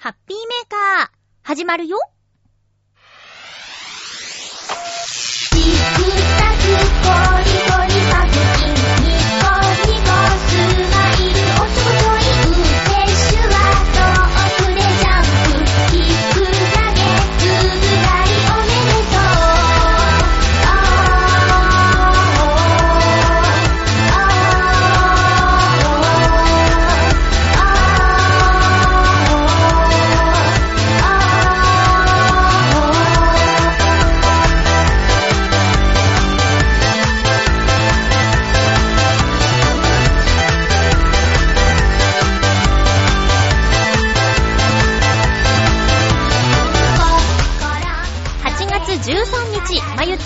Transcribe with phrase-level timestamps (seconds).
[0.00, 1.98] ハッピーメーカー、始まるよ。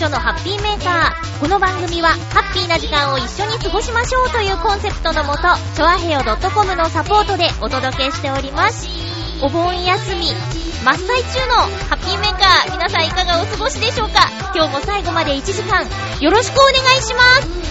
[0.02, 1.40] 日、まゆっちょのハッピーメーカー。
[1.40, 5.42] この番組は、ハッピーな時間を一緒に過ごしましょうというコンセプトのもと、
[5.74, 8.88] チョアヘヨ .com のサポートでお届けしております。
[9.40, 10.34] お盆休み、
[10.84, 11.54] 真っ最中の
[11.88, 14.28] ハッピーメーカー、皆さんいかがお過ごしでしょうか？
[14.54, 15.86] 今日も最後まで1時間、
[16.20, 17.62] よろしくお願いします。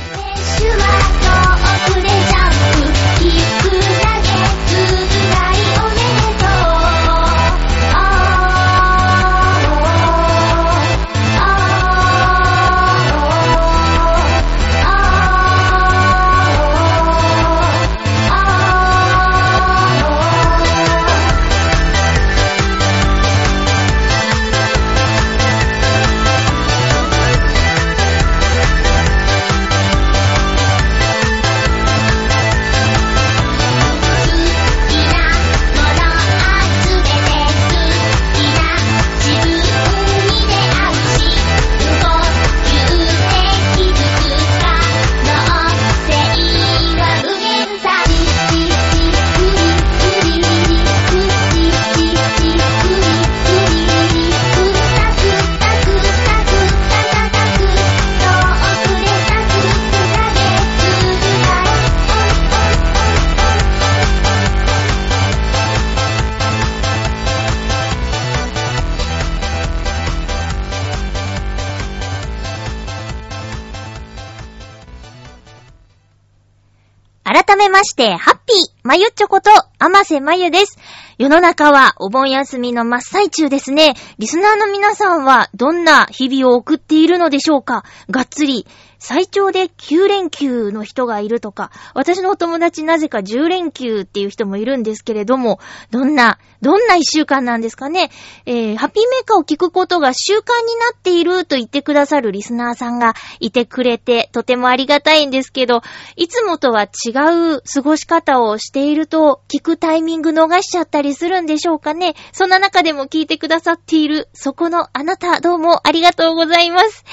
[77.71, 79.49] まして、ハッピー、まゆっちょこと、
[79.80, 80.77] あませまゆです。
[81.21, 83.93] 世の中はお盆休みの真っ最中ですね。
[84.17, 87.83] リスナーの皆さんはどんな日々を送っているのでしょうか？
[88.09, 88.65] がっつり、
[88.98, 95.59] 最長で9連休の人がいるとか、私のお友達なぜか10連休っていう人もいるんですけれども、
[95.92, 98.09] どんな、どんな一週間なんですかね？
[98.48, 105.82] えー、ハッピーメーカーを聞くことが習慣になっていると言ってくださるリスナーさんがいてくれて、とてもありがたいんですけど、
[106.15, 107.11] いつもとは違
[107.58, 112.16] う過ごし方をしていると、聞くタイミング逃しちゃったりするんでしょうかね。
[112.32, 117.04] そんな中でも聞いてくださっている、そこのあなた、どうもありがとうございます。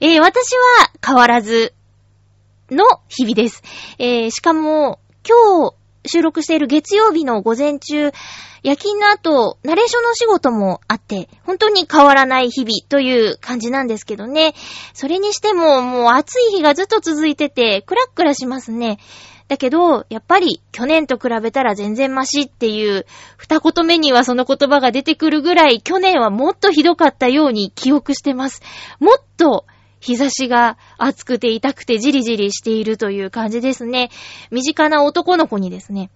[0.00, 1.74] えー、私は変わらず
[2.70, 3.62] の日々です。
[3.98, 5.74] えー、しかも、今日
[6.06, 8.12] 収録している月曜日の午前中、
[8.62, 14.54] 夜勤の後、ナレーションの仕事もあって、本当に変わらない日々という感じなんですけどね。
[14.94, 18.98] それにしても、もう暑い日がずっと続いてて、クラックラしますね。
[19.48, 23.06] だけど、やっぱり去年と比べたら全然マシっていう、
[23.38, 28.62] 二言目にはその言葉が出てくるぐらい、去年はもっとひどかったように記憶してます。
[29.00, 29.64] もっと、
[30.00, 34.10] 日差しが暑くて痛くてじりじりしているという感じですね。
[34.50, 36.10] 身近な男の子にですね、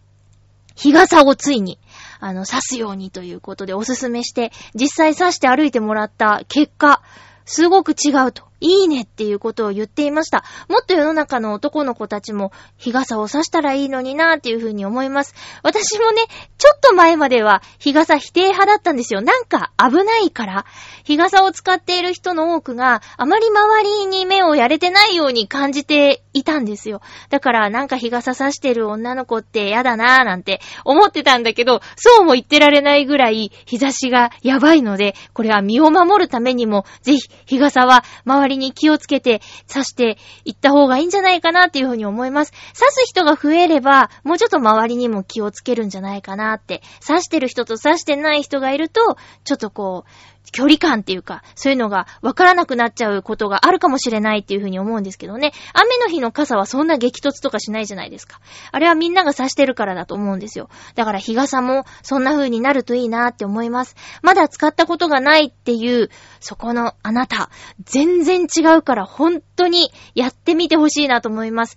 [0.75, 1.79] 日傘をついに、
[2.21, 7.03] あの、刺すようにということでおすすめして、実際刺して歩いてもらった結果、
[7.45, 8.52] すごく違うと。
[8.63, 10.45] いいねっていうことを言っていました。
[10.69, 15.35] もっと世の中の男の子たちも日傘を差したらいいのになーっていうふうに思います。
[15.63, 16.23] 私もね、
[16.59, 19.21] ちょっと前までは日傘否定派だったんですよ。
[19.21, 20.65] なんか危ないから。
[21.05, 27.01] 日傘を使っている人の多くがあまり周りに目をやれてないように感じていたんですよ。
[27.31, 42.53] だからなんか日傘差してる女の子って嫌だなぁなんて思ってたんだけど、そうも言ってられないぐらい日差しがやばいので、これは身を守るためにも、ぜひ日傘は周りりに気をつけて刺していった方がいいんじゃないかなっていうふうに思います。
[42.79, 46.83] 刺す人が増えれば、もうちょっと周りにも気をつけるんじゃないかなって。
[47.07, 50.11] 刺してる人と刺してない人がいると、ちょっとこう、
[50.51, 55.53] 距離感っていうか、そういうのが分からなくなっちゃうことがあるかもしれないっていうふうに思うんですけどね。
[55.73, 58.41] 雨の日の傘はそんな激突とかしないじゃないですか。
[58.71, 60.69] あれはみんなが差してるからだと思うんですよ。
[60.95, 63.97] だから日傘もそんな風になるといいなって思います。
[64.23, 66.11] まだ使ったことがないっていう、
[66.41, 67.49] そこのあなた、
[67.85, 71.77] 全然違うから本当にやってみてほしいなと思います。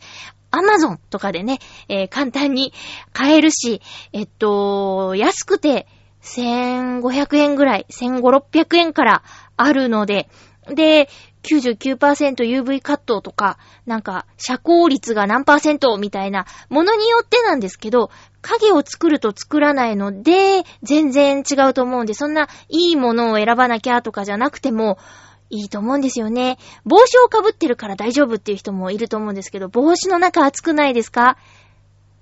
[0.52, 1.60] アマゾンとかでね、
[1.90, 2.74] えー簡単に
[3.12, 3.82] 買えるし、
[4.14, 5.86] えっと、安くて、
[6.26, 9.24] 1500円ぐらい、1500、600円から
[9.58, 10.28] あるので、
[10.68, 11.08] で、
[11.44, 18.10] 99%UV カットとか、なんか、遮光率が何パーセントみたいなものによってなんですけど、
[18.42, 24.98] 影を作ると作らないので、全然違うと思うんで、そんないいものを選ばなきゃとかじゃなくても、
[25.52, 26.58] いいと思うんですよね。
[26.86, 31.38] 帽子をかぶってるから大丈夫っていう人もいると思うんですけど、帽子の中暑くないですか？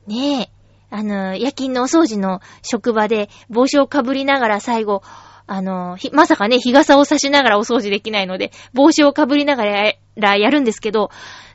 [0.07, 0.52] ねえ。
[0.95, 5.01] あの、夜勤のお掃除の職場で帽子をかぶりながら最後、
[5.47, 11.09] あの、まさかね、日傘を差しながらお掃除できないので、帽子をかぶりながらやるんですけど、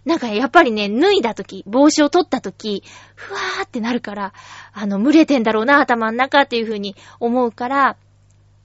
[0.05, 2.83] なんかやっぱりね、脱いだ時、帽子を取った時、
[3.15, 4.33] ふわーってなるから、
[4.73, 7.97] あの、蒸れてんだろうな、頭の中っていう風に思うから、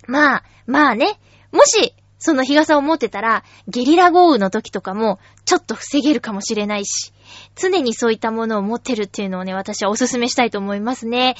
[0.07, 1.19] まあ、まあね、
[1.51, 7.13] もし、その日傘を持ってたら、ゲリラ豪雨の時とかも、ちょっと防げるかもしれないし、
[7.55, 11.35] 常にそういったものを持ってるっていうのをね、私はお勧めしたいと思いますね。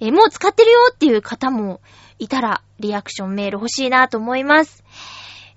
[0.00, 1.80] えもう使ってるよっていう方も
[2.18, 4.82] いたら、リアクションメール欲しいなと思います。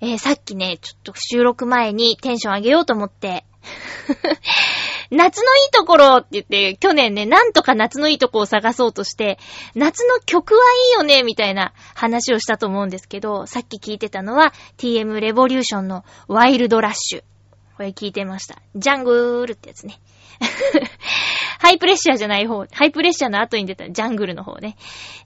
[0.00, 3.44] えー、さっきね、ちょっと収録前にテンション上げようと思って、
[5.10, 9.38] 夏のいいところって言って、去年ね、なんとか夏のいいとこを探そうとして、
[9.74, 17.35] 夏の曲はいいよね、みたいな話をしたと思うんですけど、さっき聞いてたのは TM レボリューションのワイルドラッシュ。
[17.76, 18.56] これ聞いてました。
[18.74, 20.00] ジャングールってやつね。
[21.60, 24.76] ハイプレッシャーじゃない方、ハイプレッシャーの後に出たジャングルの方ね。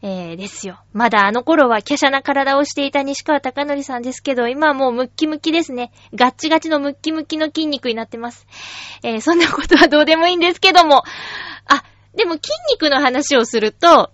[0.03, 0.81] えー、ですよ。
[0.93, 5.93] まだあの頃は華奢な体をしていた西川貴則さんですけど、今はもうムッキムキですね。
[6.13, 8.47] ガッチガチのムッキムキの筋肉になってます。
[9.05, 11.05] えー、そんなことはどうでもいいんですけども。
[11.67, 11.85] あ、
[12.17, 14.11] でも筋肉の話をすると、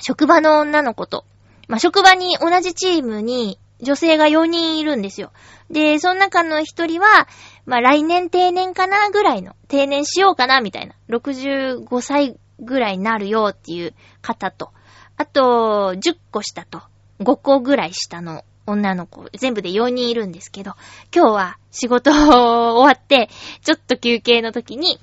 [0.00, 1.24] 職場の女の子と、
[1.66, 5.32] まあ、職場に同じチームに女性が4人いるんですよ。
[5.70, 7.28] で、その中の1人は、
[7.66, 14.70] まあ、来年定年かなぐらいの、定年しようかなみたいな、65歳ぐらいになるよっていう方と、
[15.16, 16.82] あと、10個下と、
[17.20, 20.74] 5個ぐらい下の女の子、全部で4人いるんですけど、
[21.14, 23.28] 今日は仕事終わって、
[23.62, 25.00] ちょっと休憩の時に、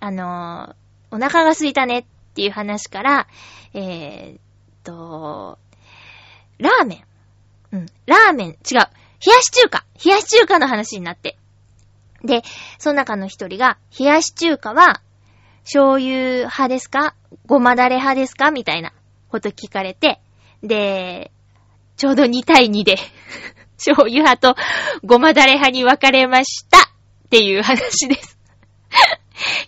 [0.00, 2.04] あのー、お腹が空いたねっ
[2.34, 3.26] ていう話から、
[3.72, 4.38] えー、っ
[4.82, 5.58] と、
[6.58, 7.13] ラーメン。
[7.74, 7.86] うん。
[8.06, 8.56] ラーメン、違う。
[8.74, 9.84] 冷やし中華。
[10.04, 11.36] 冷やし中華の話になって。
[12.22, 12.42] で、
[12.78, 15.00] その中の一人が、冷やし中華は、
[15.64, 17.14] 醤油派ですか？
[17.46, 18.50] ごまだれ派ですか？
[18.50, 18.92] みたいな
[19.28, 20.20] こと聞かれて、
[20.62, 21.30] で、
[21.96, 22.96] ちょうど2対2で
[23.76, 24.60] 醤油派と
[25.04, 26.82] ごまだれ派に分かれましたっ
[27.30, 28.36] ていう話です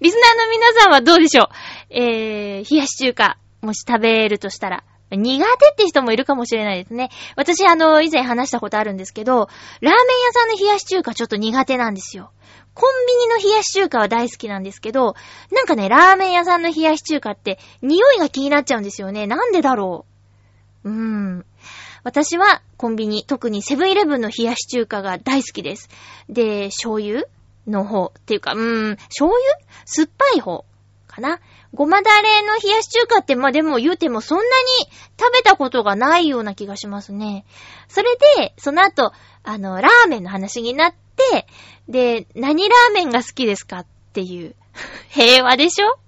[0.00, 1.48] リスナーの皆さんはどうでしょう？
[1.90, 7.10] えー、冷やし中華、もし食べるとしたら、苦手って人もいるかもしれないですね。
[7.36, 9.96] 私、あの、以前話したことあるんですけど、ラーメン屋
[10.32, 12.32] さんの冷やし中華ちょっと苦手なんですよ。
[12.74, 15.14] コンビニの冷やし中華は大好きなんですけど、
[15.50, 19.26] なんかね、ラーメン屋さんの冷やし中華って、匂いが気になっちゃうんですよね。
[19.26, 20.04] なんでだろ
[20.84, 20.90] う？
[20.90, 21.46] うーん。
[22.02, 25.88] 私はコンビニ、特にセブンイレブンの冷やし中華が大好きです。
[26.28, 27.22] で、醤油
[27.66, 29.42] の方っていうか、うーん、醤油？
[29.86, 30.64] 酸っぱい方
[31.06, 31.40] かな？
[31.76, 34.48] ごまだれの冷やし中華って、まあ、でも言うてもそんなに
[35.20, 37.44] 食べたことがないような気がしますね。
[37.88, 39.12] それで、その後、
[39.44, 40.94] あの、ラーメンの話になっ
[41.30, 41.46] て、
[41.88, 44.54] で、何ラーメンが好きですかっていう。
[45.10, 45.98] 平和でしょ？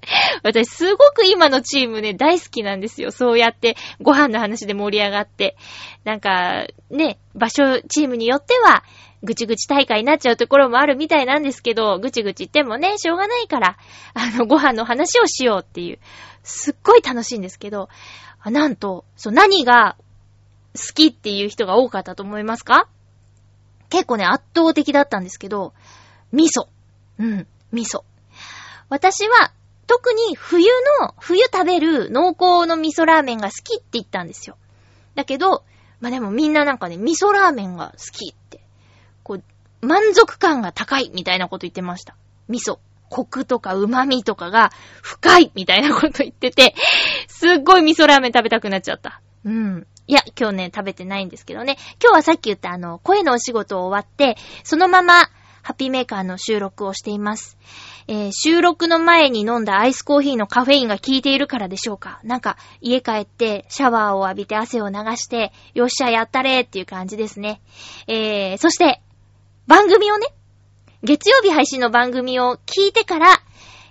[0.43, 3.11] 私すごく今のチームね、大好きなんですよ。
[3.11, 5.57] そうやってご飯の話で盛り上がって。
[6.05, 8.85] なんか、ね、場所、チームによっては、
[9.23, 13.77] ぐちぐち大会になっちゃうところもあるみたいなんですけど、ぐちぐち言ってもね、しょうがないから、
[14.15, 15.99] あの、ご飯の話をしようっていう、
[16.43, 17.89] すっごい楽しいんですけど、
[18.45, 19.97] なんと、そう、何が
[20.75, 22.89] 好きっていう人が多かったと思いますか？
[23.91, 25.73] 結構ね、圧倒的だったんですけど、
[26.33, 26.69] 味噌。
[27.19, 28.03] うん、味噌。
[28.89, 29.53] 私は、
[29.87, 30.67] 特に冬
[31.01, 34.57] の、冬食べる濃厚の味噌ラーメンが好きって言ったんですよ。
[35.15, 35.65] だけど、
[36.01, 38.61] まあ、でもみんななんかね、味噌ラーメンが好きって
[39.29, 42.17] こう、満足感が高いみたいなこと言ってました。
[42.49, 42.79] 味噌。
[43.11, 44.71] コクとか旨味とかが
[45.03, 46.75] 深いみたいなこと言ってて、
[47.27, 49.21] すっごい味噌ラーメン食べたくなっちゃった。
[49.45, 49.87] うん。
[50.07, 51.77] いや、今日ね、食べてないんですけどね。
[52.03, 55.15] 今日はさっき言ったあの、声のお仕事を終わって、そのまま、
[55.63, 57.59] ハッピーメーカーの収録をしています。
[58.07, 67.61] えー、収録の前に飲んだアイスコーヒーのカフェインが効いているからでしょうかなんか、家帰ってシャワーを浴びて汗を流して、よっしゃ、やったれーっていう感じですね。
[68.07, 69.03] えー、そして、
[69.69, 70.27] 番組をね、
[71.03, 73.27] 月曜日配信の番組を聞いてから、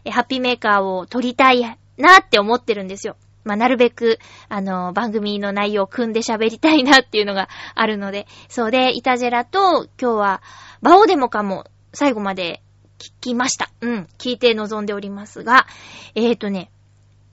[0.10, 3.15] ハッピーメーカーを撮りたいなって思ってるんですよ。
[3.43, 4.17] まあ、なるべく、
[4.50, 10.41] あの、番組の内容を組んで喋りたいなっていうのがあるので、そうで、イタジェラと、今日は、
[10.81, 12.63] バオデモかも、最後まで
[12.98, 13.69] 聞きました。
[13.81, 15.67] うん、聞いて臨んでおりますが、
[16.15, 16.72] えーとね、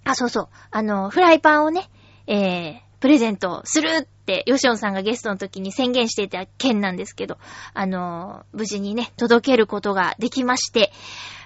[0.05, 1.89] あ、そうそう、あの、フライパンをね、
[2.27, 4.07] えー、プレゼントする、
[4.47, 7.39] ヨシオンさんがゲストの時に宣言していた件なんですけど、
[7.75, 10.93] あのー無事にね、届けることができまして、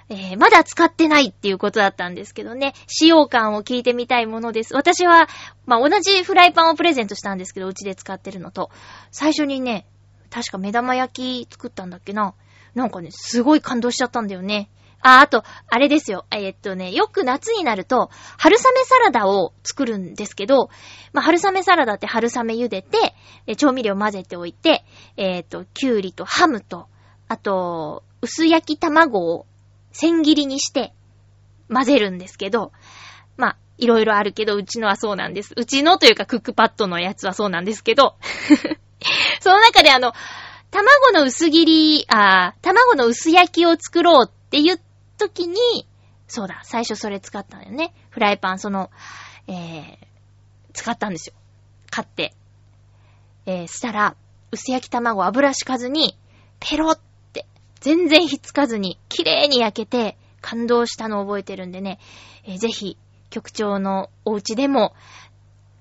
[0.09, 4.73] えーまだ使ってないっていうことだったんですけどね、使用感を聞いてみたいものです。
[4.75, 5.27] 私は、
[5.65, 8.71] まあ、同じフライパンをプレゼントしたんですけど、うちで使ってるのと、
[9.11, 9.85] 最初にね、
[10.29, 12.33] 確か目玉焼き作ったんだっけな。
[12.75, 14.69] なんかね、すごい感動しちゃったんだよね。
[15.01, 16.25] あ、あと、あれですよ。
[16.31, 20.69] えっとね、よく夏になると、春雨サラダを作るんですけど、
[21.13, 23.15] まあ、春雨サラダって春雨茹でて、
[23.47, 24.83] え調味料混ぜておいて、
[25.17, 26.87] えっと、きゅうりとハムと、
[27.27, 29.45] あと、薄焼き卵を
[29.91, 30.93] 千切りにして
[31.71, 32.71] 混ぜるんですけど、
[33.37, 35.53] まあ、いろいろあるけど、うちのはそうなんです。
[35.55, 38.15] うちのというかクックパッドのやつはそうなんですけど、
[39.39, 40.13] その中であの、
[40.71, 44.79] 卵の薄切り、あ卵の薄焼きを作ろうっていう
[45.19, 45.85] 時に、
[46.27, 47.93] そうだ、最初それ使ったんだよね。
[48.09, 48.89] フライパン、その、
[49.47, 49.97] えー、
[50.73, 51.35] 使ったんですよ。
[51.91, 52.33] 買って。
[53.45, 54.15] えー、したら、
[54.51, 56.17] 薄焼き卵油敷かずに、
[56.59, 56.99] ペロっ
[57.33, 57.45] て、
[57.79, 61.99] 全然ひっつかずに、綺麗に焼けて、感動したのを覚えてるんでね、
[62.45, 62.97] えーぜひ、
[63.29, 64.95] 局長のお家でも、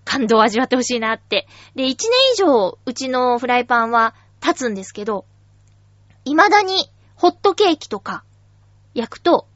[0.05, 1.47] 感動を味わってほしいなって。
[1.75, 1.97] で、1年
[2.35, 5.27] 以上、うちのフライパンは経つんですけど、
[6.25, 8.25] 未だに、ホットケーキとか、
[8.95, 9.47] 焼くと、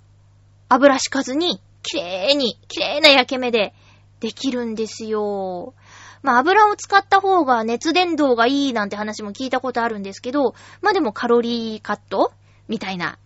[0.69, 3.75] 油敷かずに、綺麗に、綺麗な焼け目で、
[4.21, 5.75] できるんですよ。
[6.23, 12.33] まあ、油を使った方が熱伝導がいいなんて話も聞いたことあるんですけど、まあでもカロリーカット
[12.69, 13.19] みたいな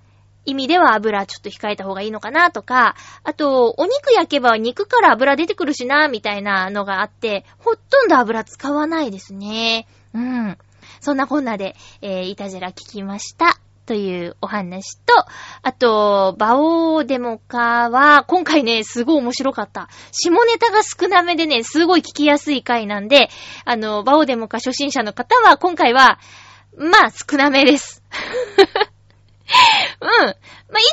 [0.47, 2.95] 意味では油ちょっと控えた方がいいのかなとか、
[3.25, 9.87] あと、お肉焼けば肉から油出てくるしな、みたいなのがあって、ほとんど油使わないですね。
[10.15, 10.57] うん。
[11.01, 13.59] そんなこんなで、えー、いたじら聞きました。
[13.87, 15.15] というお話と、
[15.63, 19.89] あと、バオーデモカは、今回ね、すごい面白かった。
[20.11, 23.31] 下ネタが少なめでね、すごい聞きやすい回なんで、
[23.65, 26.19] あの、バオーデモカ初心者の方は、今回は、
[26.77, 28.03] まあ、少なめです。
[30.01, 30.09] うん。
[30.09, 30.35] まあ、い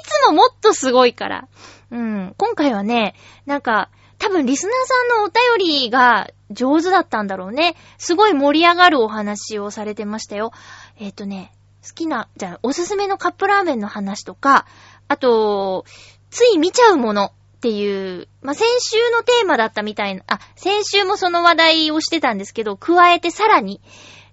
[0.03, 1.47] つももっとすごいから。
[1.91, 2.35] うん。
[2.38, 7.75] 今回はね、なんか、多分リスナーさんのお便りが上手だったんだろうね。
[7.97, 10.51] すごい盛り上がるお話をされてましたよ。
[10.97, 11.51] えっ、とね、
[11.83, 14.65] 好きな、じゃあ、おすすめのカップラーメンの話とか、
[15.07, 15.85] あと、
[16.29, 23.81] つい見ちゃうものっていう、まあ、先週のテーマだったみたいな、あ、先週もその話題をしてたんですけど、加えてさらに、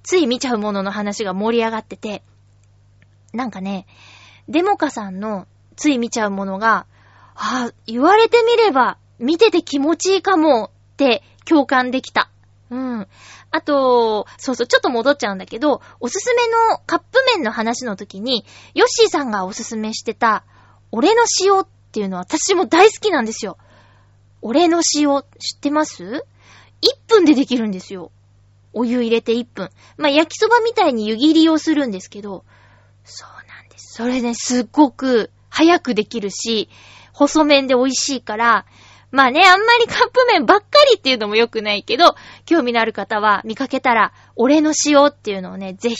[0.03, 2.23] つい見ちゃうものの話が盛り上がってて、
[3.33, 3.87] なんかね、
[4.49, 6.87] デモカさんのつい見ちゃうものが、
[7.35, 12.31] あ、言われてみれば、見てて気持ちいいかもって共感できた。
[12.71, 13.09] うん。
[13.53, 16.43] あと、そうそう、ちょっと戻っちゃうんだけど、おすすめ
[16.73, 20.45] のカップ麺の話の時に、ヨッシーさんがおすすめしてた、
[20.93, 23.59] 俺の塩っていうのは私も大好きなんですよ。
[24.43, 28.13] 俺の塩、知ってます ?1 分でできるんですよ。
[28.73, 29.71] お湯入れて1分。
[29.97, 32.45] まあ、焼きそばみたいに湯切りをするんですけど、
[33.05, 33.95] そうなんです。
[33.95, 36.69] それね、すっごく早くできるし、
[37.13, 38.67] 細麺で美味しいから、
[39.11, 42.15] まあね、あんまりカップ麺ばっかりっていうのも良くないけど、
[42.47, 45.97] 興味のある方は見かけたら、俺の塩っていうのをね、ぜひ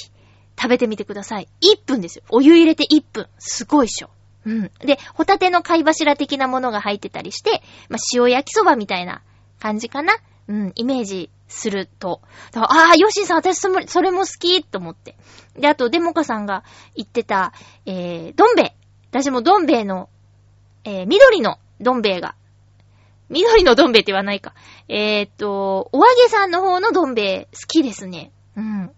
[0.61, 1.49] 食べてみてください。
[1.63, 2.25] 1分ですよ。
[2.31, 3.27] お湯入れて1分。
[3.39, 4.11] すごいっしょ。
[4.47, 4.71] うん。
[4.79, 9.23] で、ホタテの貝柱的なものが入ってたりして、まあ、塩焼きそばみたいな
[9.59, 10.15] 感じかな。
[10.49, 12.21] うん、イメージすると。
[12.53, 15.17] だからああ、ヨシーさん、私それもそれも好きと思って。
[15.57, 16.65] で、あと、デモカさんが
[16.97, 17.53] 言ってた、
[17.87, 18.75] えー、どん兵衛。
[19.11, 20.09] 私もどん兵衛の、
[20.85, 22.35] えー、緑のどん兵衛が。
[23.31, 24.55] 緑のどん兵衛って言わないか。
[24.89, 28.33] えーっと、お揚げさんの方のどん兵衛好きですね。
[28.57, 28.91] うん。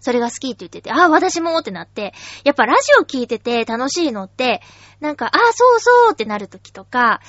[0.00, 2.12] それが好きって言ってて、ああ、私もってなって、
[2.44, 4.60] やっぱラジオ聞いてて楽しいのって、
[5.00, 7.20] なんか、ああ、そうそうってなるときとか、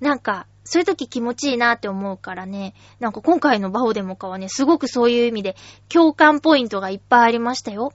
[0.00, 5.56] なんか、そういうとき気持ちいいなって思うからね、なんか今回のバオデモカはね、すごくそういう意味で
[5.88, 7.92] 共感ポイントがいっぱいありましたよ。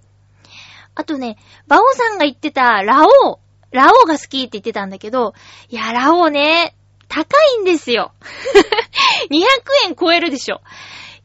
[0.95, 3.39] あとね、バオさんが言ってたラオウ、
[3.71, 5.33] ラオウが好きって言ってたんだけど、
[5.69, 6.75] いや、ラオウね、
[7.09, 7.25] 高
[7.57, 8.13] いんですよ。
[9.29, 10.61] 200円超えるでしょ。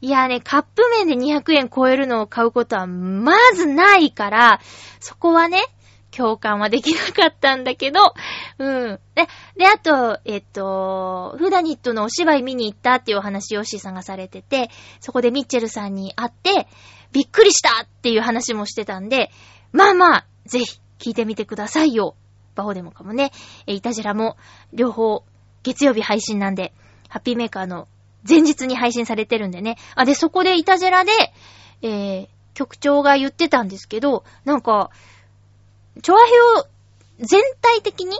[0.01, 4.59] いやね、カップ麺で200円超えるのを買うことはまずないから、
[4.99, 5.63] そこはね、
[6.15, 8.13] 共感はできなかったんだけど、
[8.57, 8.99] うん。
[9.15, 9.27] で、
[9.57, 14.69] で、あと、えっと、フーダニットのお芝居見に行ったっていうお話、ヨッシーさんがされてて、
[15.01, 16.67] そこでミッチェルさんに会って、
[17.11, 19.31] びっくりしたっていう話もしてたんで、
[19.71, 22.15] まあまあ、ぜひ、聞いてみてくださいよ。
[22.55, 23.31] バホでもかもね。
[23.67, 24.37] え、イタジラも、
[24.71, 25.23] 両方、
[25.65, 26.73] 月曜日配信なんで、
[27.09, 27.87] ハッピーメーカーの
[28.27, 29.77] 前日に配信されてるんでね。
[29.95, 31.11] あ、で、そこでイタジェラで、
[31.81, 34.91] えー、局長が言ってたんですけど、なんか、
[36.03, 36.67] チョアヘオ
[37.25, 38.19] 全体的に、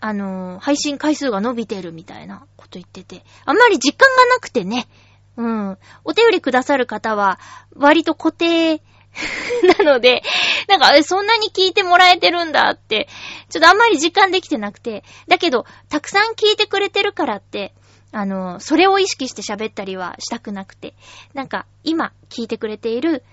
[0.00, 4.88] あのー配信回数が伸びてるみたいなこと言ってて、あんまり実感がなくてね、
[5.36, 5.78] うん。
[6.04, 7.38] お手売りくださる方は、
[7.74, 8.80] 割と固定
[9.78, 10.22] なので、
[10.68, 13.08] なんか、え、そんなに聞いてもらえてるんだって、
[13.48, 15.04] ちょっとあんまり実感できてなくて。
[15.28, 17.74] だけど、たくさん聞いてくれてるからって、
[18.12, 20.94] あの、それを意識して喋ったりはしたくなくて。
[21.34, 23.24] なんか、今聞いてくれている、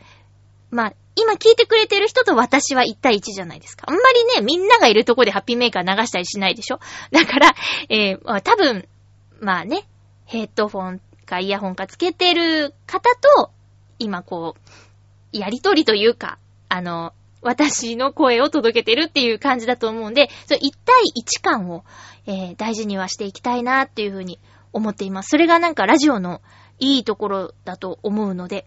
[0.72, 3.86] まあ、今聞いてくれてる人と私は1対1じゃないですか。
[3.88, 6.80] あんまりね、みんながいるとこでハッピーメーカー流したりしないでしょ
[7.12, 7.56] だから、
[7.90, 8.88] えー多分、
[9.40, 9.88] まあね、
[10.26, 13.52] ヘッドフォンかイヤホンかつけてる方と、
[14.00, 17.14] 今こう、やりとりというか、あの、
[17.44, 21.84] 私の声を届けてるっていう感じだと思うんで、そ1対1感を、
[22.26, 24.40] えー大事にはしていきたいなっていうふうに
[24.72, 25.30] 思っています。
[25.30, 26.42] それがなんかラジオの
[26.80, 28.66] いいところだと思うので、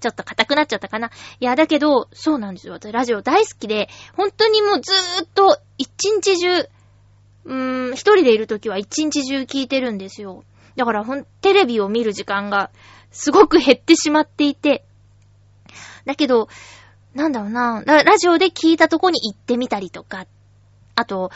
[0.00, 1.10] ちょっと硬くなっちゃったかな。
[1.40, 2.74] いや、だけど、そうなんですよ。
[2.74, 10.44] 私、ラジオ大好きで、本当にもうずーっと、一日中、うーん、一人でいるときは一日中聞いてるんですよ。
[10.76, 12.70] だから、ほん、テレビを見る時間が、
[13.10, 14.84] すごく減ってしまっていて、
[16.04, 16.48] だけど、
[17.16, 20.26] なんだろうな、ラジオで聞いたとこに行ってみたりとか、
[20.94, 21.30] あと、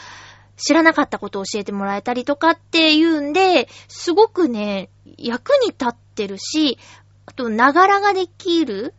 [0.55, 6.77] 知らなかったことを教えてもらえたりとかっていうんで、すごくね、役に立ってるし、
[7.25, 8.93] あと、ながらができる。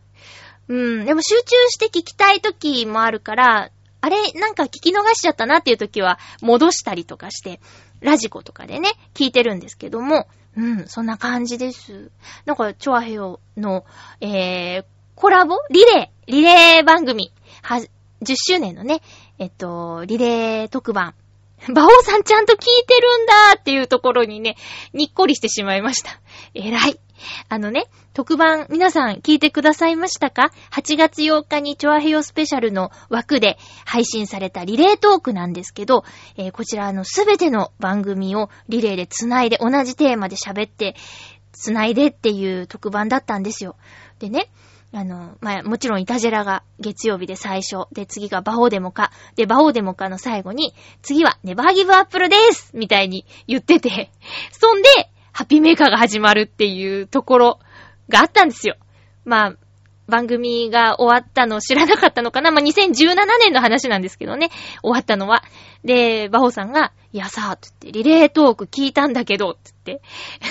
[0.67, 3.71] うん、でも集中して聞きたい時もあるから、
[4.01, 7.61] あれ、なんか聞き逃しちゃったなっていう時は、戻したりとかして、
[8.01, 12.11] ラジコとかでね、聞いてるんですけども、うん、そんな感じです。
[12.45, 13.85] なんか、チョアヘヨの、
[14.19, 14.85] えー、
[15.23, 15.55] コラボ？
[15.69, 17.87] リレーリレー番組は、10
[18.35, 18.99] 周年のね、
[19.39, 21.15] えっと、リレー特番。
[21.69, 24.57] 馬王さんちゃんと聞いてるんだっていうところにね、
[24.91, 26.19] にっこりしてしまいました。
[26.53, 26.99] 偉い。
[27.47, 36.03] あのね、特番、皆さん聞いてくださいましたか ?8 月8日にチョアヘヨスペシャルの枠で配信されたリレートークなんですけど、
[36.35, 40.97] えーこちらのすべての番組をリレーで繋いで、同じテーマで喋って、
[41.53, 43.77] 繋いでっていう特番だったんですよ。
[44.19, 44.49] でね、
[44.95, 54.11] あの、まあ、もちろんイタジェラが月曜日で最初、で、次がバオデモカ、で、バオデモカの最後に、次はネバーギブアップルですみたいに言ってて、
[54.53, 54.89] そんで、
[55.31, 57.59] ハッピーメーカーが始まるっていうところ
[58.07, 58.75] があったんですよ。
[59.25, 59.53] まあ、
[60.07, 64.49] 番組が終わったの知らなかったのかなまあ、2017年の話なんですけどね。
[64.83, 65.43] 終わったのは。
[65.83, 70.01] で、バホさんが、いやさ、つって、リレートーク聞いたんだけど、つって。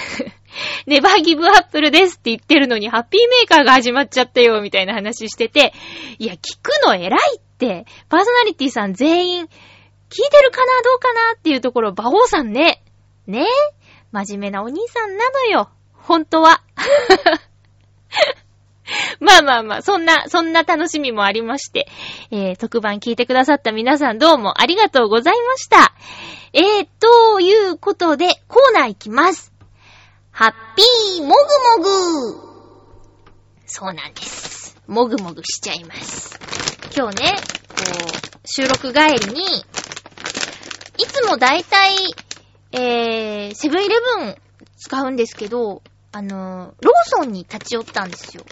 [0.87, 5.73] ネバーギブアップルですって言ってるのに、ハッピーメーカーが始まっちゃったよ、みたいな話してて、
[6.19, 12.83] いや、聞くの偉いって、パーソナリティさん全員、聞いてるかな、どうかなっていうところ、バホさんね。
[13.27, 13.47] ね
[14.11, 15.71] 真面目なお兄さんなのよ。
[15.95, 16.63] 本当は。
[19.21, 21.89] まあまあまあ、そんな、そんな楽しみもありまして、
[22.31, 25.95] えー、特番聞いてくださった皆さんどうもありがとうございました。
[26.53, 29.52] えー、ということで、コーナーいきます。
[30.35, 32.53] ハッピーもぐもぐ
[33.67, 34.81] そうなんです。
[34.87, 36.41] もぐもぐしちゃいます。
[36.97, 37.37] 今日ね、
[37.69, 39.45] こう、収録帰りに、
[40.97, 41.97] いつもだいたい、
[42.73, 44.37] えー、セブンイレブン
[44.79, 48.45] 使うんですけど、あのー、ローソンに立ち寄ったんですよ。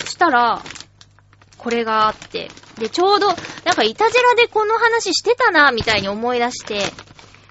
[0.00, 0.60] そしたら、
[1.58, 3.36] これがあって、で、ちょうど、なん
[3.76, 6.92] かイタジェラでこの話してたな、みたいに思い出して、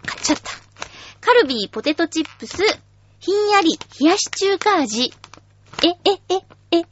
[0.06, 0.52] 買っちゃった。
[1.22, 2.58] カルビーポテトチップス、
[3.20, 5.14] ひんやり冷やし中華味。
[5.84, 6.36] え、え、え、
[6.72, 6.86] え、え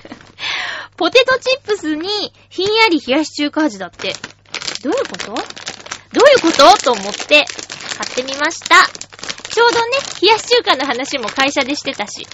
[0.96, 4.14] ポテトチップスにひんやり冷やし中華味だって。
[4.82, 5.26] どういうこと？
[5.26, 5.42] どうい
[6.36, 6.76] うこと？
[6.84, 7.44] と思って
[7.96, 8.86] 買ってみました。
[9.50, 12.26] ちょうどね、冷やし中華の話も会社でしてたし。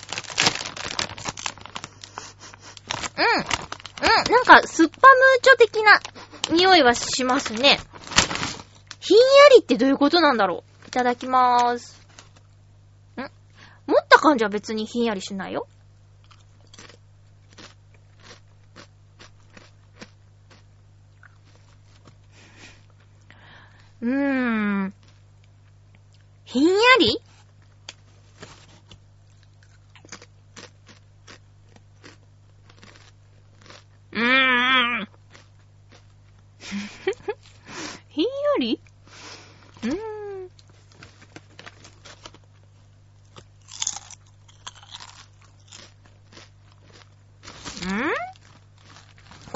[3.16, 3.24] うん。
[3.24, 4.32] うん。
[4.32, 6.00] なんか、スッパムーチョ的な
[6.50, 7.80] 匂いはしますね。
[9.00, 9.22] ひんや
[9.56, 10.88] りってどういうことなんだろう？
[10.88, 11.95] いただきまーす。
[13.86, 15.68] 持った感じは別にひんやりしないよ。
[24.00, 24.94] うーん。
[26.44, 27.20] ひんやり？
[34.12, 35.08] うーん。
[38.08, 38.28] ひんや
[38.60, 38.80] り？
[39.82, 39.96] うーん。
[47.86, 48.10] ん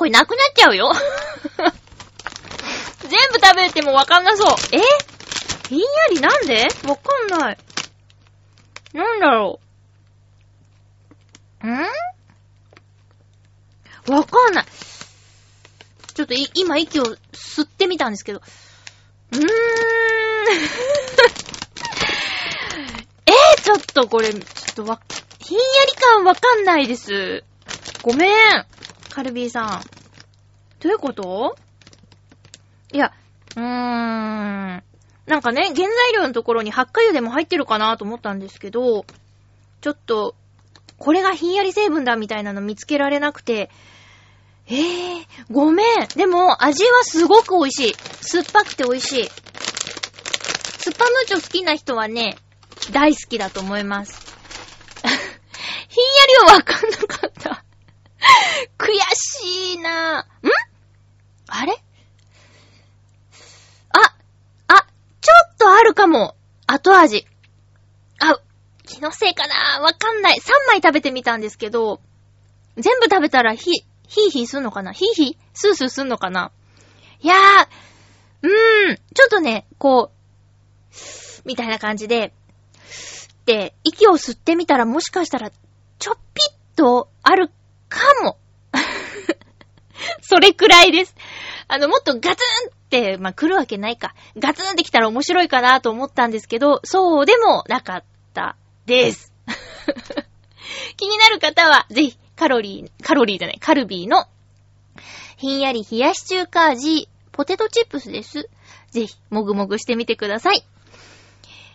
[0.01, 0.91] これなくなっちゃうよ。
[3.03, 4.57] 全部食べてもわかんなそう。
[4.73, 4.79] え？
[5.69, 6.69] ひんやりなんで？
[6.89, 7.59] わかんない。
[8.95, 9.61] なんだろ
[11.63, 11.67] う。
[11.69, 11.71] ん？
[14.15, 14.65] わかんない。
[16.15, 18.41] ちょっとい、今息を吸ってみたんですけど。
[19.33, 19.43] うーん。
[23.27, 24.45] えー、ちょっとこれ、ちょっ
[24.77, 24.99] とわ、
[25.41, 27.45] ひんやり感わかんないです。
[28.01, 28.67] ごめん。
[29.11, 29.83] カルビーさん。
[30.81, 31.57] どういうこと？
[32.93, 33.13] いや、
[33.57, 34.83] うーん。
[35.27, 39.05] なんかね、原材料のところに発火油でも入ってるかなと思ったんですけど、
[39.81, 40.35] ちょっと、
[40.99, 43.71] これがひんやり成分だみたいなの見つけられなくて、
[44.67, 45.87] えー、ごめん。
[46.17, 47.95] でも、味はすごく美味しい。
[47.95, 49.25] 酸っぱくて美味しい。
[49.29, 52.37] スッパムーチョ好きな人はね、
[52.93, 54.13] 大好きだと思います。
[55.89, 57.65] ひんやりはわかんなかった。
[58.79, 60.47] 悔しいなぁ。
[60.47, 60.51] ん？
[61.49, 61.73] あれ？
[63.91, 64.15] あ、
[64.69, 64.87] あ、
[65.21, 66.37] ちょっとあるかも。
[66.67, 67.27] 後味。
[68.21, 68.39] あ、
[68.87, 70.39] 気のせいかなわかんない。
[70.39, 72.01] 3枚食べてみたんですけど、
[72.77, 74.93] 全部食べたらひ、ヒーヒーすんのかな？
[74.93, 76.53] ヒーヒースースーすんのかな？
[77.21, 77.67] いやー、
[78.43, 82.33] うーん、ちょっとね、こう、みたいな感じで、
[83.47, 85.51] で、息を吸ってみたらもしかしたら、
[85.99, 87.51] ちょっぴっとある
[87.91, 88.39] かも。
[90.23, 91.15] それくらいです。
[91.69, 94.15] あの、もっとガツンって、まあ、来るわけないか。
[94.39, 99.33] ガツンって来たら面白いかなと思ったんですけど、そうでもなかったです。
[100.97, 104.27] 気になる方は、ぜひ、カロリー、カロリーじゃない、カルビーの、
[105.37, 108.49] ひんやり冷やし中華味、ポテトチップスです。
[108.91, 110.65] ぜひ、もぐもぐしてみてください。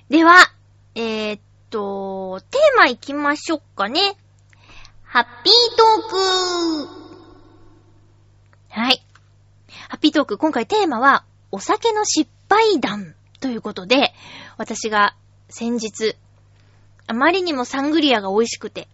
[0.09, 0.51] では、
[0.95, 4.15] えー、っと、テーマいきましょうかね。
[5.15, 6.17] ハッピートーク
[8.67, 9.01] はい。
[9.87, 14.11] ハッピートーク、今回テーマは、お酒の失敗談ということで、
[14.57, 15.15] 私が
[15.47, 16.17] 先日、
[17.07, 18.89] あまりにもサングリアが美味しくて、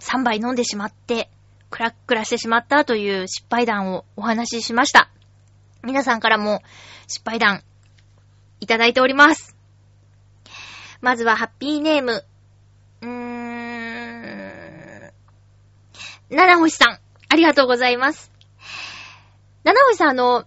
[0.00, 1.28] 3杯飲んでしまって、
[1.68, 5.10] クラックラしてしまったという失敗談をお話ししました。
[5.82, 6.62] 皆さんからも
[7.08, 7.62] 失敗談
[8.60, 9.54] いただいております。
[11.02, 12.24] まずはハッピーネーム。
[13.02, 13.38] うーん。
[16.30, 16.98] 七星さん、
[17.30, 18.30] ありがとうございます。
[19.64, 20.44] 七星さん、あの、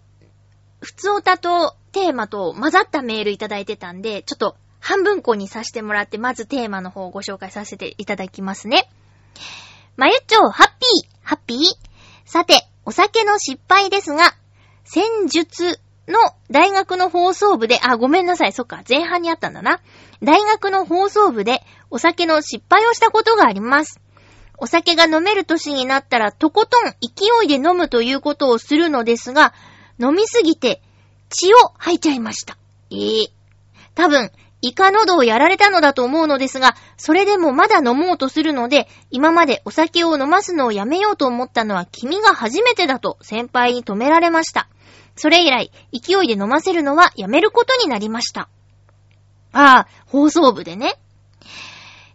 [0.80, 8.89] 普通歌とテーマと混ざったメールいただいてたんで、ちょっと半分個にさせてもらって、まずテーマの方をご紹介させていただきますね。
[9.98, 11.60] まゆっちょ、ハッピー、ハッピー？
[12.26, 14.36] さて、お酒の失敗ですが、
[14.84, 16.20] 戦術の
[16.52, 19.82] 大学の放送部で、あ、ごめんなさい、そっか、前半にあったんだな。
[20.22, 24.00] 大学の放送部でお酒の失敗をしたことがあります。
[24.62, 29.56] お酒が飲める年になったらとことん勢いで飲むということをするのですが、
[30.00, 30.84] 飲みすぎて
[31.30, 32.60] 血を吐いちゃいました。
[32.91, 33.28] ええ
[33.95, 34.30] 多分、
[34.62, 44.69] イカ喉をやられたのだと思うのですが、それでもまだ飲もうとするので、今までお酒を飲ますのをやめようと思ったのは君が初めてだと先輩に止められました。
[45.15, 48.47] それ以来、勢いで飲ませるのはやめることになりました。
[49.54, 51.00] ああ、放送部でね。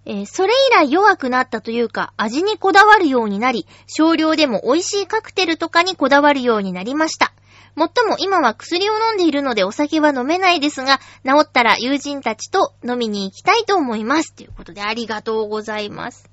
[0.08, 7.32] えーそれ以来弱くなったというか、味にこだわるようになり、少量でも美味しいカクテルとかにこだわるようになりました。
[7.74, 14.32] もっとも今は薬を飲んでいるのでお酒は飲めないですが、治ったら友人たちと飲みに行きたいと思います。
[14.32, 16.30] ということでありがとうございます。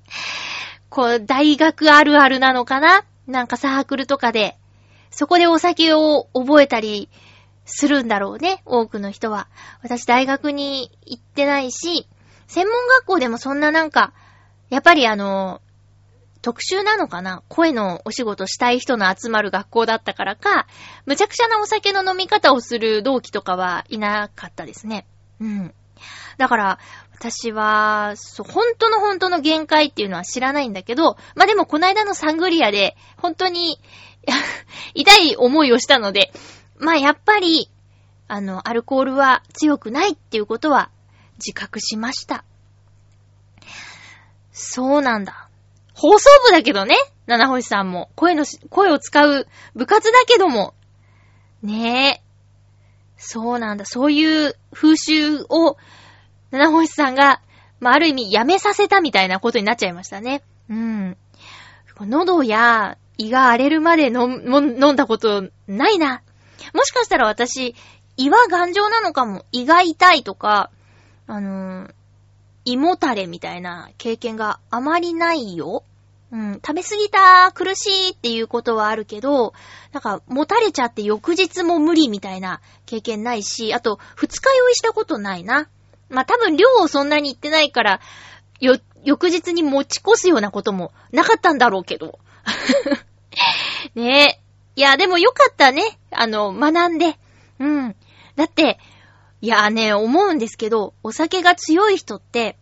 [0.88, 3.04] こう、大学あるあるなのかな？
[3.26, 4.56] なんかサークルとかで、
[5.10, 7.08] そこでお酒を覚えたり
[7.64, 9.48] するんだろうね、多くの人は。
[9.82, 12.06] 私大学に行ってないし、
[12.46, 14.12] 専門学校でもそんななんか、
[14.70, 15.60] やっぱりあの、
[16.42, 17.42] 特殊なのかな？
[17.48, 20.66] 声のお仕事したい人の集まる学校だったからか、
[21.06, 25.06] むちゃくちゃなお酒の飲み方をする同期とかはいなかったですね。
[25.40, 25.74] うん。
[26.36, 26.78] だから、
[27.14, 33.80] 私は、そう、本当の本当の限界っていうのは知らないんだけど、まあ、でもこの間のサングリアで、本当に、
[34.94, 36.32] 痛い思いをしたので、
[36.76, 37.70] まあ、やっぱり、
[38.28, 40.90] あの、アルコールは強くないっていうことは
[41.44, 42.44] 自覚しました。
[44.52, 45.48] そうなんだ。
[45.94, 48.10] 放送部だけどね、七星さんも。
[48.14, 50.74] 声の、声を使う部活だけども。
[51.62, 52.22] ねえ。
[53.16, 53.84] そうなんだ。
[53.84, 55.76] そういう風習を、
[56.50, 57.40] 七星さんが、
[57.80, 60.42] まあ、ある意味やめさせたみたいなことになっちゃいましたね。
[60.68, 61.16] うん。
[62.00, 66.22] 喉や胃が荒れるまで飲飲んだことないな。
[66.72, 67.74] もしかしたら私、
[68.16, 69.44] 胃は頑丈なのかも。
[69.52, 70.70] 胃が痛いとか、
[71.26, 71.94] あのー
[72.64, 75.84] 胃もたれみたいな経験があまりないよ。
[76.32, 79.52] うん、食べ過ぎた、苦しいっていうことはあるけど、
[79.92, 85.68] なんか、もたれちゃって翌日も無理みたいな経験ないし、あと、二日酔いしたことないな。
[86.08, 88.00] まあ、多分量をそんなに言ってないから、
[88.58, 92.18] よ、翌日に持ち越すようなこともなかったんだろうけど。
[93.94, 94.40] ねえ。
[94.76, 95.98] いや、でもよかったね。
[96.10, 97.16] あの、学んで。
[97.60, 97.96] うん。
[98.34, 98.80] だって、
[99.44, 102.56] いやね、思うんですけど、お酒が強い人って、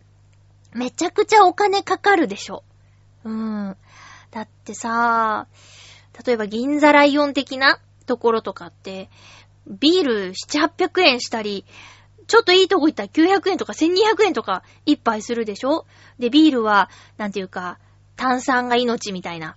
[0.73, 2.65] めちゃくちゃお金かかるでしょ。
[3.23, 3.77] うん。
[4.31, 5.47] だってさ、
[6.25, 9.09] 例えば銀座ライオン的なところとかって、
[9.65, 11.63] ビール7、800円したり、
[12.27, 15.85] ちょっといいとこ行ったら900円とか1200円とか一杯するでしょ
[16.19, 17.79] で、ビールは、なんていうか、
[18.17, 19.55] 炭酸が命みたいな。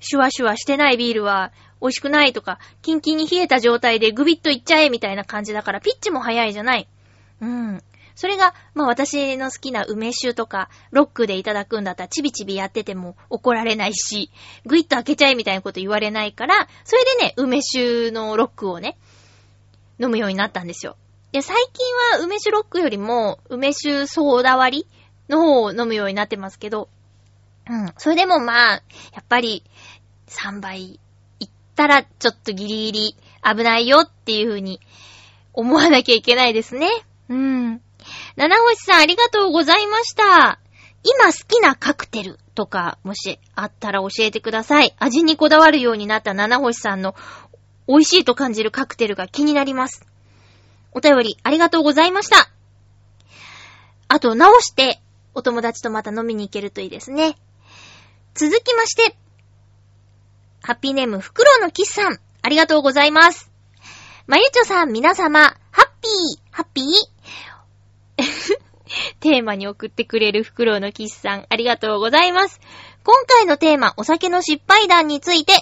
[0.00, 1.52] シュワシュワしてないビールは
[1.82, 6.86] 美味しくないとか、キンキンに冷えた状態でグビッといっちゃえみたいな感じだから、ピッチも早いじゃない。
[7.40, 7.82] うん。
[8.14, 14.30] それが、まあ私の好きな梅酒とか、ロックでいただくんだったらチビチビやってても怒られないし、
[14.64, 18.96] グイッと開けちゃえみたいなこと言われないから、それでね、梅酒のロックをね、
[19.98, 20.96] 飲むようになったんですよ。
[21.32, 24.86] で、最近は梅酒ロックよりも、梅酒ソーダ割り
[25.28, 26.88] の方を飲むようになってますけど、
[27.68, 27.92] うん。
[27.96, 28.82] それでもまあ、
[29.14, 29.64] やっぱり、
[30.28, 31.00] 3倍
[31.72, 34.80] ったら、ちょっとギリギリ危ないよっていう風に
[35.52, 36.88] 思わなきゃいけないですね。
[37.28, 37.80] うん。
[38.36, 40.58] 七星さんありがとうございました。
[41.04, 44.94] 今好きなカクテルとか、もしあったら教えてください。
[44.98, 47.14] 味にこだわるようになった七星さんの
[47.88, 50.06] 美味しいと感じるカクテルが気になります。
[50.92, 52.50] お便りありがとうございました。
[54.08, 55.00] あと、直して、
[55.34, 57.36] お友達とまた飲みに行けるといいですね。
[58.34, 59.16] 続きまして、
[60.62, 63.50] ハッピーネーム、フクロウのキスさん、ありがとうございます。
[64.28, 68.22] まゆちょさん、皆様、ハッピー、ハッピー？
[69.18, 72.60] テーマに送ってくれるフクロウのキスさん、ありがとうございます。
[73.02, 75.52] 今回のテーマ、お酒の失敗談について、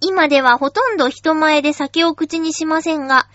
[0.00, 3.28] 今ではほとんど人前で酒を口にしませんが、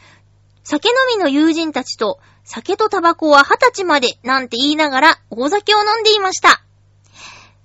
[0.63, 6.63] 酒飲みの友人たちと、酒とタバコは二十歳までなんて言いながら大酒を飲んでいました。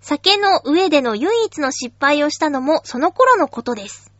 [0.01, 4.13] 酒の上での唯一の失敗をしたのもその頃のことです。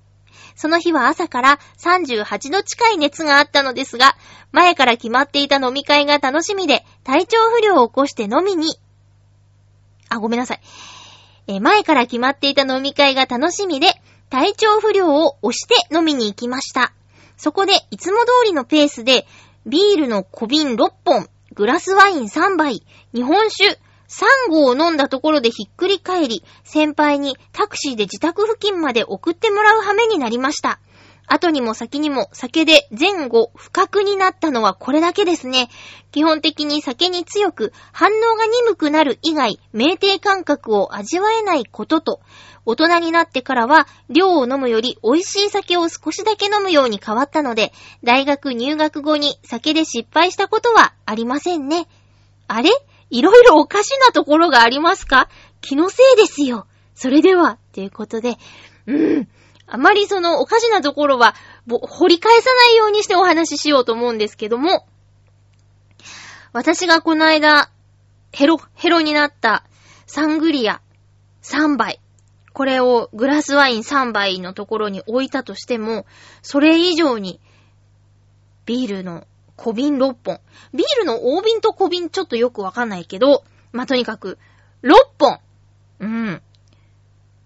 [0.59, 4.17] その日は朝から38度近い熱があったのですが、
[4.51, 8.77] 前から決まっていた飲み会が楽しみで、体調不良を起こして飲みに、
[10.09, 10.61] あ、ごめんなさい。
[11.47, 13.87] え前から決まっていた飲み会が楽しみで、
[14.31, 16.93] 体調不良を押して飲みに行きました。
[17.37, 19.27] そこで、いつも通りのペースで、
[19.65, 22.83] ビールの小瓶6本、グラスワイン3杯、
[23.15, 30.81] 日本酒3合を飲んだところでひっくり返り、先輩にタクシーで自宅付近まで送ってもらう羽目になりました。
[31.31, 35.69] 後にも先にも酒で前後不覚になったのはこれだけですね。
[36.11, 42.21] 基本的に酒に強く反応が鈍くなる以外、酩酊感覚を味わえないことと、
[42.65, 51.89] 大人になってからは量を飲むより美味しい酒を少しだけ飲むように変わったので、大学入学後に酒で失敗したことはありませんね。
[52.47, 52.71] あれ？
[53.11, 55.29] いろいろおかしなところがありますか？
[55.61, 56.67] 気のせいですよ。
[56.95, 58.37] それでは、ということで、
[58.87, 59.29] うん。
[59.67, 61.35] あまりそのおかしなところは、
[61.69, 64.87] 掘り返さないようにしてお話ししようと思うんですけども、
[66.53, 67.71] 私がこの間、
[68.33, 69.65] ヘロ、ヘロになった
[70.07, 70.81] サングリア
[71.43, 72.01] 3杯。
[72.53, 76.07] これをグラスワイン3杯のところに置いたとしても、
[76.43, 77.41] それ以上に、
[78.65, 79.27] ビールの
[79.59, 80.41] 小瓶6本。
[80.73, 84.39] ビールの大瓶と小瓶ちょっとよくわかんないけど、まあ、とにかく、
[84.85, 85.41] 6本
[85.99, 86.43] うん。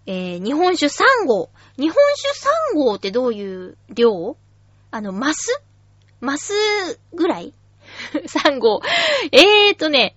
[0.05, 1.49] えー、日本酒3合。
[1.79, 4.37] 日本酒3合ってどういう量？
[4.91, 5.63] あの、マス？
[6.21, 6.53] マス
[7.15, 7.55] ぐらい
[8.13, 8.83] ?3 合。
[9.33, 10.15] えーとね、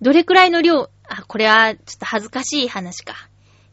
[0.00, 0.90] どれくらいの量？
[1.08, 3.14] あ、これはちょっと恥ずかしい話か。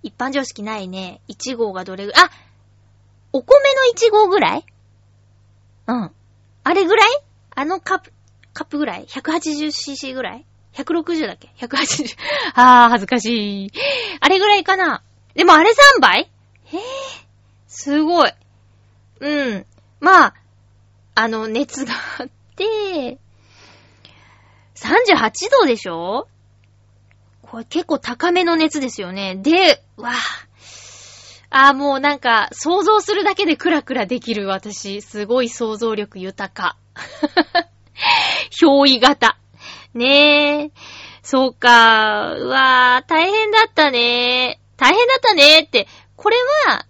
[0.01, 1.21] 一般常識ないね。
[1.27, 2.29] 1合がどれぐらいあ
[3.33, 4.65] お米の1合ぐらい？
[5.87, 6.11] うん。
[6.63, 7.07] あれぐらい？
[7.59, 8.13] あのカップ、
[8.53, 12.15] カップぐらい ?180cc ぐらい ?160 だっけ ?180。
[12.53, 13.71] あー、恥ずかしい。
[14.19, 15.01] あれぐらいかな？
[15.33, 16.29] でもあれ3倍
[16.65, 16.79] へー、
[17.67, 18.31] すごい。
[19.21, 19.65] うん。
[19.99, 20.33] まあ、
[21.15, 23.17] あの、熱があって、
[24.75, 26.27] 38度でしょ？
[27.41, 29.35] これ結構高めの熱ですよね。
[29.35, 30.15] で、わぁ。
[31.49, 35.01] あーもうなんか、想像するだけでクラクラできる私。
[35.01, 36.77] すごい想像力豊か。
[38.51, 39.37] 憑依型。
[39.93, 40.71] ねえ。
[41.23, 42.33] そうか。
[42.35, 46.85] うわー、大変だったね大変だったねって、これは、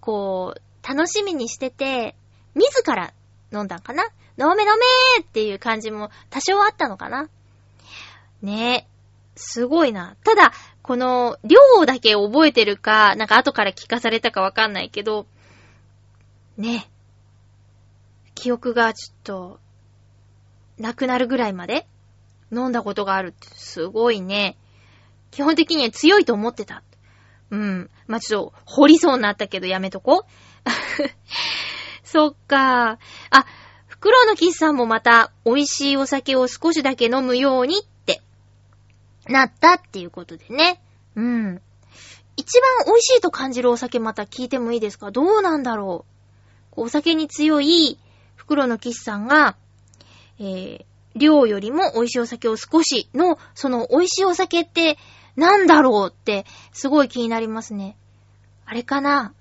[0.00, 2.16] こう、楽しみにしてて、
[2.54, 3.12] 自ら
[3.52, 4.04] 飲んだんかな
[4.38, 7.28] 飲め飲めーっていう感じも多少あったのかな
[8.42, 8.96] ねえ。
[9.36, 10.16] すごいな。
[10.24, 15.26] ただ、この、量だけ覚えてるか、なんか後から聞かされたかわかんないけど、
[16.56, 16.95] ねえ。
[18.36, 19.60] 記憶がちょっと、
[20.78, 21.88] なくなるぐらいまで
[22.52, 24.56] 飲んだことがあるって、すごいね。
[25.32, 26.84] 基本的には強いと思ってた。
[27.50, 27.90] うん。
[28.06, 30.26] まあ、ちょっと、掘りそうになったけどやめとこ。
[32.04, 32.98] そっか。
[33.30, 33.46] あ、
[33.86, 38.22] フクロウのキスさんもまた、美味しいお酒を少しだけ飲むようにって
[39.26, 40.80] なったっていうことでね。
[41.14, 41.62] うん。
[42.36, 45.10] 一番美味しいと感じるお酒また聞いてもいいですか？
[45.10, 46.04] どうなんだろ
[46.76, 47.98] うお酒に強い
[48.46, 49.56] 袋の騎士さんが、
[50.38, 50.84] えー、
[51.16, 54.98] 量よりも美味しいお酒を少しの、その美味しいお酒って
[55.34, 57.96] なんだろうってすごい気になりますね。
[58.64, 59.34] あれかな？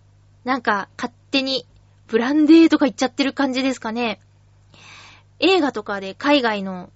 [0.43, 1.65] なんか勝手に
[2.07, 4.19] ブランデーとか言っちゃってる感じですかね。
[5.39, 6.89] 映画とかで海外の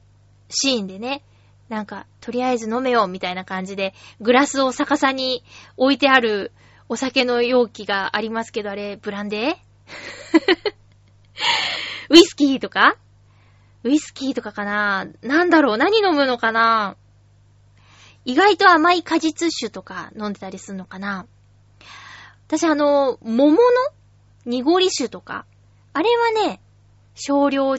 [0.49, 1.23] シーンでね、
[1.67, 5.43] なんか、とりあえず飲めよ、みたいな感じで、グラスを逆さに
[5.77, 6.51] 置いてある
[6.87, 9.55] お酒の容器がありますけど、あれ、ブランデー？
[12.09, 12.97] ウイスキーとか？
[13.83, 15.07] ウイスキーとかかな？
[15.21, 15.77] なんだろう？
[15.77, 16.95] 何飲むのかな？
[18.25, 21.27] 意外と甘い果実酒とか飲んでたりするのかな？
[22.47, 23.59] 私あの、桃の
[24.45, 25.45] 濁り酒とか、
[25.93, 26.61] あれはね、
[27.13, 27.77] 少量を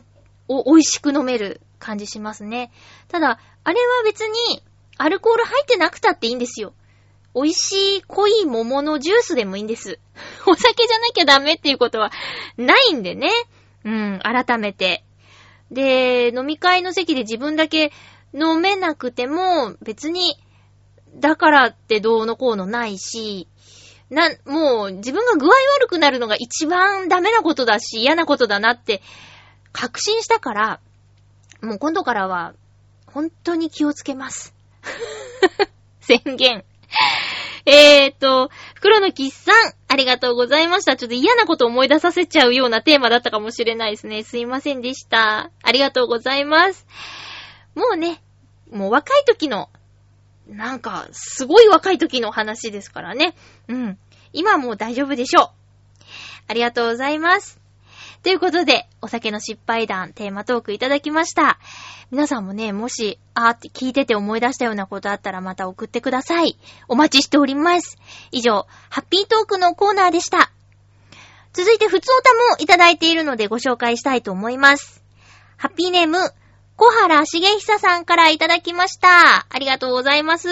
[0.49, 2.71] 美味しく飲める感じしますね。
[3.09, 4.63] ただ、あれは別に、
[4.97, 6.75] アルコール入ってなくたっていいんですよ。
[7.35, 9.99] 美味しい濃い桃のジュースでもいいんです。
[10.47, 12.13] お酒じゃなきゃダメっていうことは
[12.57, 13.31] ないんでね。
[13.85, 15.05] うん、改めて。
[15.71, 17.93] で、飲み会の席で自分だけ
[18.35, 20.37] 飲めなくても、別に、
[21.15, 23.49] だからってどうのこうのないし、
[24.11, 29.03] な、もう自分が具合悪くなるのが一番ダメなことだし嫌なことだなって
[29.73, 30.81] 確信したから、
[31.63, 32.55] もう今度からは
[33.07, 34.55] 本当に気をつけます。
[36.01, 36.65] 宣言。
[37.67, 40.97] えーと、袋のキッさん、ありがとうございました。
[40.97, 44.23] ちょっと嫌なこと思い出させちゃうようなテーマだったかもしれないですね。
[44.23, 45.51] すいませんでした。
[45.63, 46.87] ありがとうございます。
[47.75, 48.23] もうね、
[48.71, 49.69] もう若い時の、
[50.49, 53.35] なんか、すごい若い時の話ですからね。
[53.69, 53.99] うん。
[54.33, 55.51] 今はもう大丈夫でしょう。
[56.49, 57.60] ありがとうございます。
[58.23, 61.59] ということで、お酒の失敗談、テーマトークいただきました。
[62.11, 66.59] 皆さんもね、もし、あーって聞いてて思い出したようなことあったらまた送ってください。
[66.87, 67.97] お待ちしております。
[68.31, 70.51] 以上、ハッピートークのコーナーでした。
[71.55, 75.03] 続いて、ふつおたもいただいているのでご紹介したいと思います。
[75.57, 76.19] ハッピーネーム、
[76.77, 79.47] 小原茂久さんからいただきました。
[79.49, 80.49] ありがとうございます。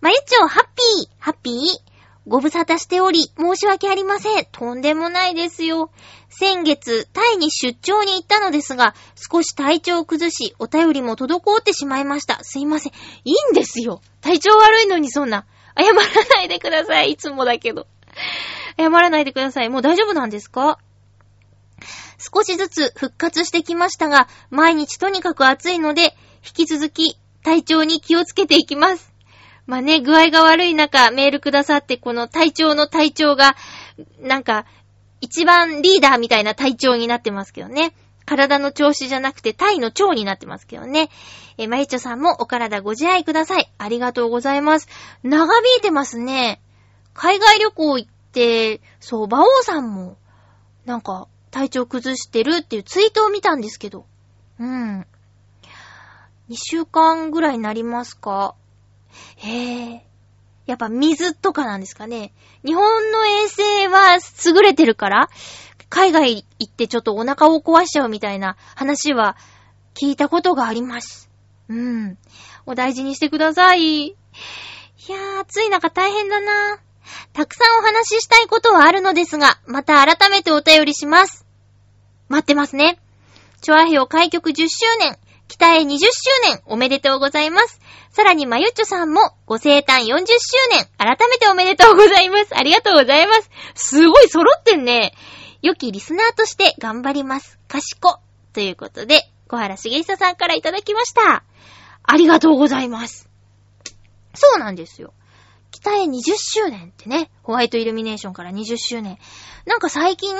[0.00, 1.87] まゆっちょ、ハッピー、ハッピー？
[2.28, 4.46] ご無沙汰しており、申し訳ありません。
[4.52, 5.90] とんでもないですよ。
[6.28, 12.38] 先月、タイに出張に行ったのですが、少し体調を崩し、お便りも滞ってしまいました。
[12.42, 12.92] すいません。
[13.24, 14.02] いいんですよ。
[14.20, 15.46] 体調悪いのにそんな。
[15.74, 15.94] 謝ら
[16.36, 17.12] ないでください。
[17.12, 17.86] いつもだけど。
[18.76, 19.70] 謝らないでください。
[19.70, 20.78] もう大丈夫なんですか？
[22.18, 26.14] 少しずつ復活してきましたが、毎日とにかく暑いので、
[26.44, 29.14] 引き続き体調に気をつけていきます。
[29.68, 33.54] まあね、具合が悪い中、メールくださって、この体調の体調が、
[34.18, 34.64] なんか、
[35.20, 37.92] 一番リーダーみたいな体調になってますけどね。
[38.24, 41.10] 体の調子じゃなくて、体の腸になってますけどね。
[41.58, 43.70] えーまゆちょさんもお体ご自愛ください。
[43.76, 44.88] ありがとうございます。
[45.22, 46.62] 長引いてますね。
[47.12, 50.16] 海外旅行行って、そう、馬王さんも、
[50.86, 54.06] なんか、体調崩してるっていうツイートを見たんですけど。
[54.58, 55.06] うん。
[56.48, 58.54] 2週間ぐらいになりますか？
[59.36, 60.04] へえ。
[60.66, 62.32] やっぱ水とかなんですかね。
[62.64, 65.30] 日本の衛生は優れてるから、
[65.88, 69.36] 海外行ってちょっとお腹を壊しちゃうみたいな話は
[69.94, 71.30] 聞いたことがあります。
[71.68, 72.18] うん。
[72.66, 74.08] お大事にしてください。
[74.08, 74.16] い
[75.08, 76.80] やー、暑い中大変だな。
[77.32, 81.46] たくさんお話ししたいことはあるのですが、また改めてお便りします。
[82.28, 83.00] 待ってますね。
[83.62, 85.18] チョアヘオ開局10周年、
[85.48, 86.06] 北へ20周
[86.44, 87.80] 年、おめでとうございます。
[88.10, 90.36] さらに、まゆっちょさんも、ご生誕40周
[90.70, 92.56] 年、改めておめでとうございます。
[92.56, 93.50] ありがとうございます。
[93.74, 95.14] すごい揃ってんね。
[95.62, 97.58] 良きリスナーとして頑張ります。
[97.66, 98.20] かしこ。
[98.52, 101.42] ということで、小原茂久さんからいただきました。
[102.02, 103.28] ありがとうございます。
[104.34, 105.14] そうなんですよ。
[105.70, 109.18] 北へ20周年ってね、ホワイトイルミネーションから20周年。
[109.66, 110.34] なんか最近、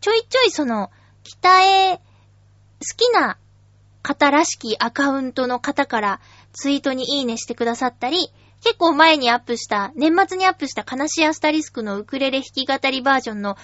[0.00, 0.90] ちょいちょいその、
[1.24, 2.00] 北へ好
[2.96, 3.38] きな
[4.06, 6.20] 方らしきアカウントの方から
[6.52, 8.30] ツイートにいいねしてくださったり、
[8.62, 13.56] 結構前にアップした、年末にアップした悲しいアスタリスクのウクレレ弾き語りバージョンの、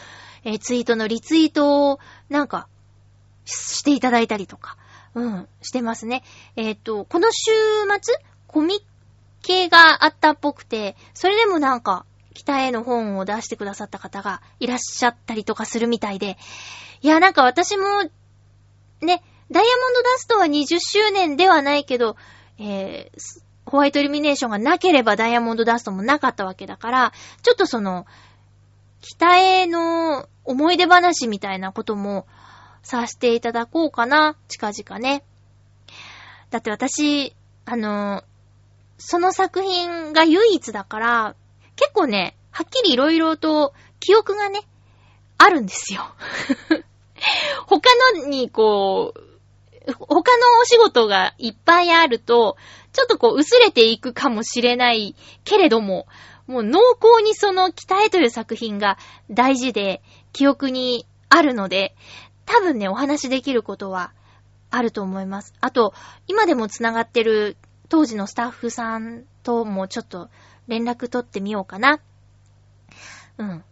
[0.42, 2.66] えーツイートのリツイートをなんか
[3.44, 4.76] していただいたりとか、
[5.14, 6.24] うん、してますね。
[6.56, 7.52] えっ、と、この週
[8.02, 8.16] 末、
[8.48, 8.84] コミ
[9.42, 16.36] 系があったっぽくて、それでもなんか、北への本を出してくださった方がいらっしゃったりとかするみたいで、
[17.00, 17.84] いや、なんか私も、
[19.00, 19.22] ね、
[19.52, 22.16] ダイヤモンドダストは20周年ではないけど、
[22.58, 28.06] えーホワイトイルミネーションがなければダイヤモンドダストもなかったわけだから、ちょっとその、
[29.00, 32.26] 北への思い出話みたいなことも
[32.82, 35.24] させていただこうかな、近々ね。
[36.50, 37.34] だって私、
[37.64, 38.24] あの、
[38.98, 41.36] その作品が唯一だから、
[41.76, 44.60] 結構ね、はっきりいろいろと記憶がね、
[45.38, 46.02] あるんですよ。
[47.66, 47.80] 他
[48.16, 49.31] のにこう、
[49.86, 50.20] 他の
[50.60, 52.56] お仕事がいっぱいあると、
[52.92, 55.14] ちょっとこう薄れていくかもしれない
[55.44, 56.06] けれども、
[56.46, 58.98] もう濃厚にその北へという作品が
[59.30, 60.02] 大事で、
[60.32, 61.94] 記憶にあるので、
[62.46, 64.12] 多分ね、お話しできることは
[64.70, 65.54] あると思います。
[65.60, 65.94] あと、
[66.26, 67.56] 今でも繋がってる
[67.88, 70.30] 当時のスタッフさんともちょっと
[70.66, 72.00] 連絡取ってみようかな。
[73.38, 73.64] うん。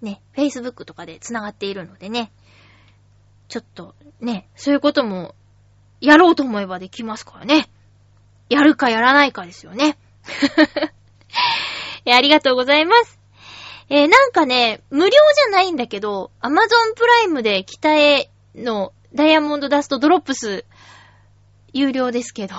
[0.00, 2.32] ね、Facebook とかで繋がっているのでね。
[3.52, 5.34] ちょっと、ね、そういうことも、
[6.00, 7.68] やろうと思えばできますからね。
[8.48, 9.98] やるかやらないかですよね。
[12.06, 13.18] えありがとうございます。
[13.90, 20.64] えーなんかね、無料じゃないんだけど、Amazon プライムで北へのダイヤモンドダストドロップス、
[21.74, 22.54] 有料ですけど、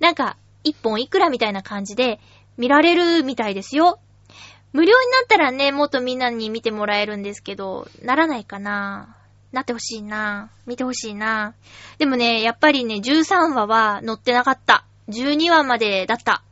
[0.00, 2.20] なんか、一本いくらみたいな感じで
[2.56, 4.00] 見られるみたいですよ。
[4.72, 9.18] 無料になったらね、もっとみんなに見てもらえるんですけど、ならないかな
[9.52, 10.50] なってほしいな。
[10.66, 11.54] 見てほしいな。
[11.98, 14.84] でもね、やっぱりね、13話は載ってなかった。
[15.08, 16.42] 12話までだった。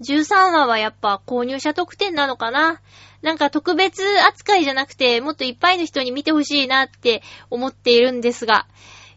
[0.00, 2.80] 13話はやっぱ購入者特典なのかな。
[3.22, 8.66] なんか特別扱いじゃなくて、もっといっぱいの人に見てほしいなって思っているんですが、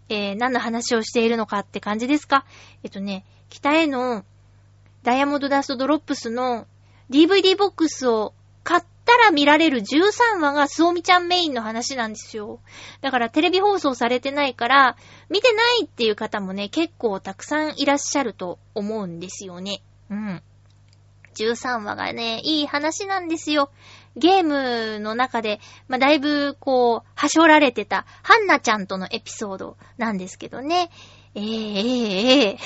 [0.09, 2.45] えー、何の話をしているのかって感じですか？
[2.83, 4.25] えっとね、北への
[5.03, 6.67] ダイヤモンドダストドロップスの
[7.09, 8.33] DVD ボックスを
[8.63, 12.59] 買ったら見られる13話がスオミちゃんメインの話なんですよ。
[13.01, 14.97] だからテレビ放送されてないから、
[15.29, 19.81] 見てないっていう方もね、結構たくさんいらっしゃると思うんですよね。
[20.09, 20.41] うん。
[21.35, 23.71] 13話がね、いい話なんですよ。
[24.15, 30.89] ゲームの中で、まあ、だいぶ、こう、はしょられてた、ハンナちゃんとのエピソードなんですけどね。
[31.33, 32.57] ええええええ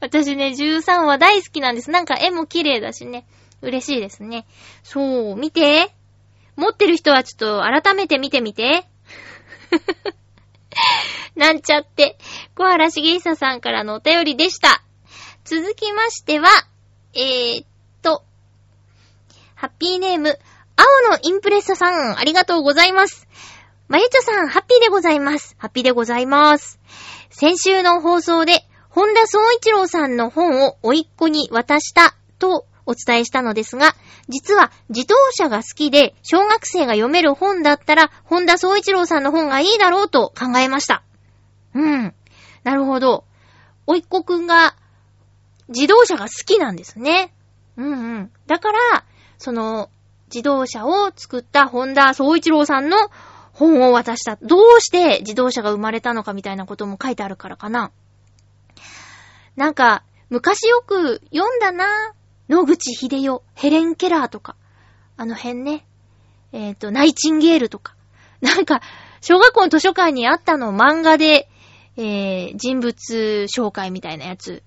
[0.00, 1.90] 私ね、13話大好きなんです。
[1.90, 3.26] なんか絵も綺麗だしね。
[3.64, 4.46] 嬉しいですね。
[4.82, 5.92] そう、見て。
[6.56, 8.86] 持ってる人はちょっと改めて見てみて。
[11.34, 12.16] なんちゃって、
[12.54, 14.82] 小原茂久さんからのお便りでした。
[15.44, 16.48] 続きましては、
[17.14, 17.66] えー、っ
[18.02, 18.22] と、
[19.54, 20.38] ハッピーネーム、
[20.76, 23.26] 青のインプレッサさん、ありがとうございます。
[23.88, 25.56] まゆちょさん、ハッピーでございます。
[25.58, 26.80] ハッピーでございます。
[27.30, 33.94] 先週の放送で、本田総一郎さんの本を甥っ子に渡したとお伝えしたのですが、
[34.28, 41.02] 実は自動車が好きで小学生が読める本だったら、本田総一郎さんの本がいいだろうと考えました。
[41.74, 42.14] うん。
[42.62, 43.24] なるほど。
[43.86, 44.76] 甥っ子くんが
[45.68, 47.32] 自動車が好きなんですね。
[47.76, 48.30] うんうん。
[48.46, 49.04] だから、
[49.38, 49.90] その、
[50.26, 52.96] 自動車を作った本田総一郎さんの
[53.52, 54.36] 本を渡した。
[54.42, 57.92] どうして自動車が生まれたのかみたいなことも書いてあるからかな。
[59.56, 61.86] なんか、昔よく読んだな。
[62.48, 64.56] 野口秀代、ヘレン・ケラーとか。
[65.16, 65.86] あの辺ね。
[66.52, 67.94] えっ、と、ナイチンゲールとか。
[68.40, 68.80] なんか、
[69.20, 71.48] 小学校の図書館にあったの漫画で、
[71.96, 74.62] えー、人物紹介みたいなやつ。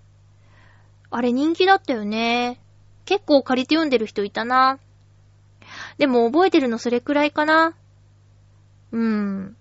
[1.10, 2.60] あれ人気だったよね。
[3.06, 4.80] 結構借りて読んでる人いたな。
[5.98, 7.76] でも覚えてるのそれくらいかな。
[8.92, 9.56] うん。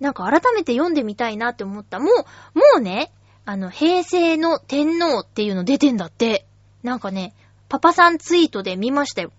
[0.00, 1.98] なんか改めて読んでみたいなって思った。
[1.98, 3.10] もう、もうね、
[3.44, 6.46] あの、平成の天皇っていうの出てんだって。
[6.82, 7.34] なんかね、
[7.68, 9.32] パパさんツイートで見ましたよ。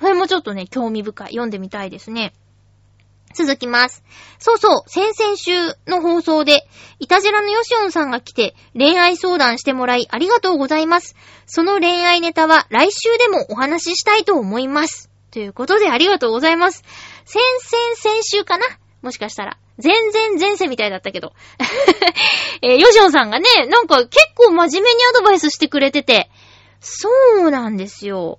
[0.00, 1.26] これもちょっとね、興味深い。
[1.28, 2.32] 読んでみたいですね。
[3.34, 4.02] 続きます。
[4.38, 5.52] そうそう、先々週
[5.86, 6.66] の放送で、
[6.98, 11.14] イタジラのヨシオンさんが来て、恋愛相談してもらいありがとうございます。
[11.46, 15.10] その恋愛ネタは来週でもお話ししたいと思います。
[15.30, 16.82] ということでありがとうございます。
[17.24, 18.64] 先々先週かな？
[19.02, 19.58] もしかしたら。
[19.78, 21.32] 全然前世みたいだったけど。
[22.62, 26.30] えーヨシオンさんがね、なんか結構真面目にアドバイスしてくれてて、
[26.80, 27.08] そ
[27.46, 28.38] うなんですよ。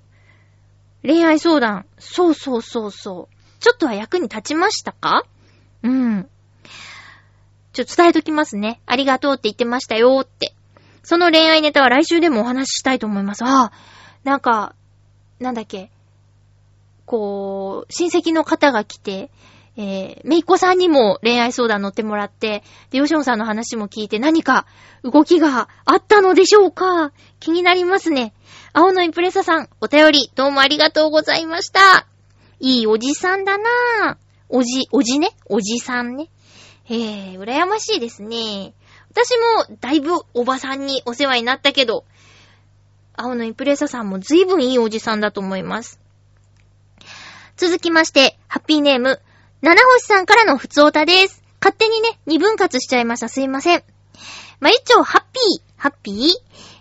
[1.03, 1.85] 恋愛相談。
[1.99, 3.35] そうそうそうそう。
[3.59, 5.25] ちょっとは役に立ちましたか？
[5.83, 6.29] うん。
[7.73, 8.81] ちょっと伝えときますね。
[8.85, 10.53] ありがとうって言ってましたよって。
[11.03, 13.43] その恋愛ネタは来週でもお話ししたいと思います。
[13.43, 13.71] ああ、
[14.23, 14.75] なんか、
[15.39, 15.89] なんだっけ。
[17.05, 19.31] こう、親戚の方が来て、
[19.77, 24.65] えー、めいっ子さんにも恋愛相談乗ってもらって、で、ヨシオンさんの話も聞いて何か
[25.03, 27.13] 動きがあったのでしょうか？
[27.39, 28.33] 気になりますね。
[28.73, 32.05] 青のインプレッサさん、お便りどうもありがとうございました。
[32.59, 34.17] いいおじさんだなぁ。
[34.49, 35.29] おじ、おじね？
[35.45, 36.29] おじさんね。
[36.83, 38.73] へえ、羨ましいですね。
[39.09, 42.03] 私もだいぶおばさんにお世話になったけど、
[43.13, 45.99] 青のインプレッサさんもずいぶんいいおじさんだと思います。
[47.55, 49.21] 続きまして、ハッピーネーム、
[49.61, 51.43] 七星さんからのふつおたです。
[51.61, 53.29] 勝手にね、二分割しちゃいました。
[53.29, 53.83] すいません。
[54.59, 56.17] まゆっちょ、ハッピー、ハッピー？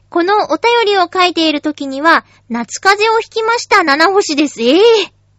[0.08, 4.62] このお便りを書いている時には、夏風邪をひきました七星です。
[4.62, 4.80] ええ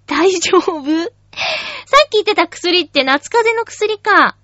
[0.06, 0.68] 大丈夫？
[0.68, 4.38] さっき言ってた薬って夏風邪の薬か。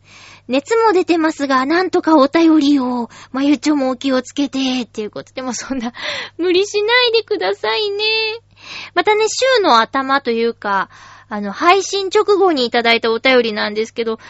[0.48, 5.94] 熱も出てますが、なんとかお便りを、まゆちょもお気をつけて、っていうことでもそんな、
[6.38, 8.06] 無理しないでくださいね。
[8.96, 10.90] またね、週の頭というか、
[11.30, 14.24] あの、配信直後にいただいたお便りなんですけど、治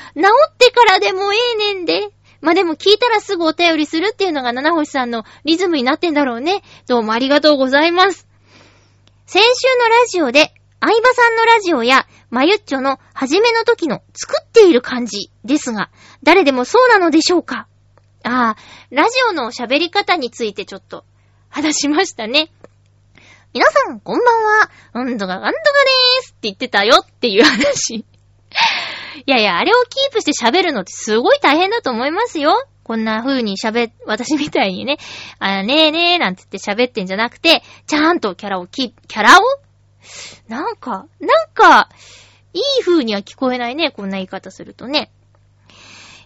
[0.49, 2.09] ってからでもええねんで。
[2.39, 6.61] まあ、でも聞いたらすぐお便りするっていうのが七星さんのリズムになってんだろうね。
[6.87, 8.27] どうもありがとうございます。
[9.25, 15.89] 先週のラジオで、相葉さんのラジオや、まゆっちょの初めの時の作っている感じですが、
[16.21, 17.67] 誰でもそうなのでしょうか？
[18.23, 18.57] ああ、
[18.91, 21.05] ラジオの喋り方についてちょっと
[21.49, 22.51] 話しましたね。
[23.57, 24.69] 皆さん、こんばんは。
[24.93, 27.95] うんとかなんとかでーすって言ってたよっていう話。
[28.05, 28.05] い
[29.25, 32.67] やいや、あれをキープして喋るのってすごい大変だと思いますよ。
[32.83, 34.99] こんな風に喋、私みたいにね、
[35.39, 39.41] あねえねえなんて言って喋ってんじゃなくて、ちゃんとキャラをキ、キャラを？
[40.47, 41.89] なんか、なんか、
[42.53, 45.09] いい風には聞こえないね、こんな言い方するとね。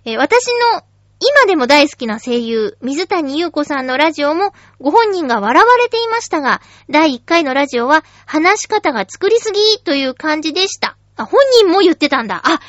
[0.04, 0.84] え私の
[1.24, 10.98] 今でも大好きな声優、水谷優子さんのラジオもご本人が笑われていましたが、第1回のラジオは話し方が作りすぎという感じでした。
[11.16, 12.42] あ、本人も言ってたんだ。
[12.44, 12.60] あ、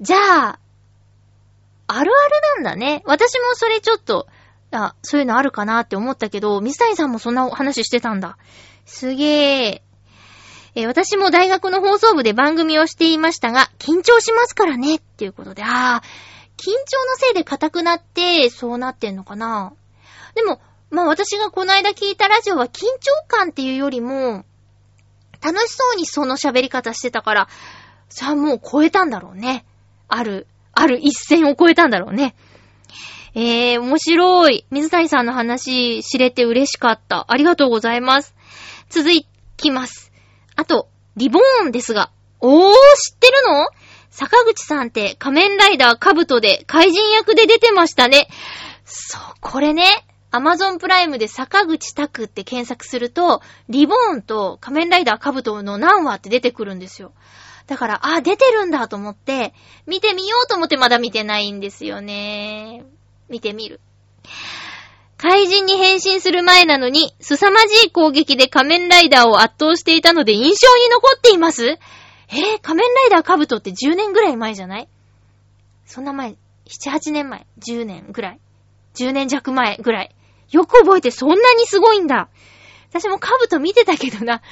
[0.00, 0.58] じゃあ、
[1.86, 3.02] あるあるなんだね。
[3.06, 4.26] 私もそれちょっと、
[4.72, 8.38] あ、そういうのあるかなって思ったけど、水谷さんもそんな話してたんだ。
[8.86, 9.80] すげー。
[10.74, 16.29] えー私も大学の放送部で番組をしていましたが、緊張しますからね、っていうことで、あー、
[16.60, 19.72] 緊張のせいで硬くなって、そうなってんのかな
[20.34, 22.88] でも、まあ私がこの間聞いたラジオは緊張
[23.26, 24.44] 感っていうよりも、
[25.42, 27.48] 楽しそうにその喋り方してたから、
[28.10, 29.64] さあもう超えたんだろうね。
[30.08, 32.34] ある、ある一線を超えたんだろうね。
[33.34, 34.66] えー、面白い。
[34.70, 37.24] 水谷さんの話知れて嬉しかった。
[37.28, 38.34] ありがとうございます。
[38.90, 39.08] 続
[39.56, 40.12] きます。
[40.56, 42.10] あと、リボーンですが。
[42.40, 43.66] おー、知ってるの？
[44.10, 48.28] 坂口さんって仮面ライダーカブトで怪人役で出てましたね。
[48.84, 49.84] そう、これね、
[50.32, 57.12] アマゾンプライムで坂口拓って検索すると、リボーンと仮面ライダーカブトの何話って出てくるんですよ。
[57.66, 59.54] だから、あ、出てるんだと思って、
[59.86, 62.84] 見てみようと思ってまだ見てないんですよね。
[63.28, 63.80] 見てみる。
[65.16, 71.78] 怪人に変身する前なのに、凄まじい攻撃で仮面ライダーを圧倒していたので印象に残っています
[72.32, 74.88] えー、仮面ライダーカブトって10年ぐらい前じゃない？
[75.84, 78.40] そんな前、7、8年前、10年ぐらい。
[78.94, 80.14] 10年弱前ぐらい。
[80.50, 82.28] よく覚えてそんなにすごいんだ。
[82.90, 84.42] 私もカブト見てたけどな、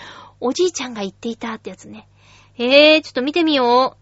[0.40, 2.08] おじいちゃんが言っていたってやつね。
[2.56, 3.98] えー、ちょっと見てみよう。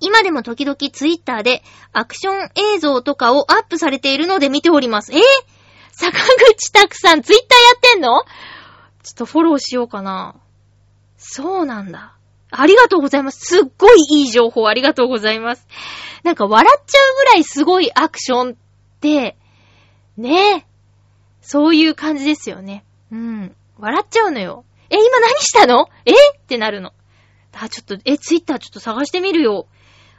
[0.00, 5.12] 今でも時々ツイッターでアクション映像とかをアップされているので見ております。
[5.12, 5.20] えー、
[5.90, 8.22] 坂口拓さんツイッターやってんの？
[9.02, 10.36] ちょっとフォローしようかな。
[11.16, 12.14] そうなんだ。
[12.50, 13.40] ありがとうございます。
[13.40, 15.66] すっごいいい情報ありがとうございます。
[16.22, 18.54] なんか笑っちゃうぐらいすごいアクションっ
[19.00, 19.36] て、
[20.16, 20.66] ねえ。
[21.40, 22.84] そういう感じですよね。
[23.12, 23.56] うん。
[23.78, 24.64] 笑っちゃうのよ。
[24.90, 25.88] え、今何したの？
[26.04, 26.12] え？
[26.12, 26.92] ってなるの。
[27.52, 29.66] あ、ちょっと、え、ツイッターちょっと探してみるよ。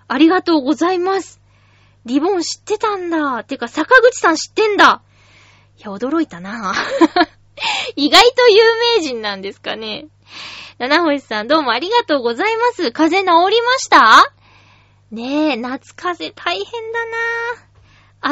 [0.08, 1.40] ありがとうございます。
[2.06, 3.44] リボン知ってたんだ。
[3.44, 5.02] てか、坂口さん知ってんだ。
[5.78, 6.74] いや、驚いたな
[7.96, 10.08] 意外と有名人なんですかね。
[10.80, 12.94] 七星さんどうもありがとうございます。
[12.94, 14.34] 風邪治りました？
[15.12, 17.18] ねえ、夏風邪大変だな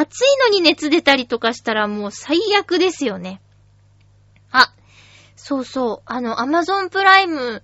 [0.00, 3.42] 暑いのに熱出たりとかしたらもう最悪ですよね。
[4.50, 4.72] あ、
[5.36, 7.62] そうそう、あの、アマゾンプライム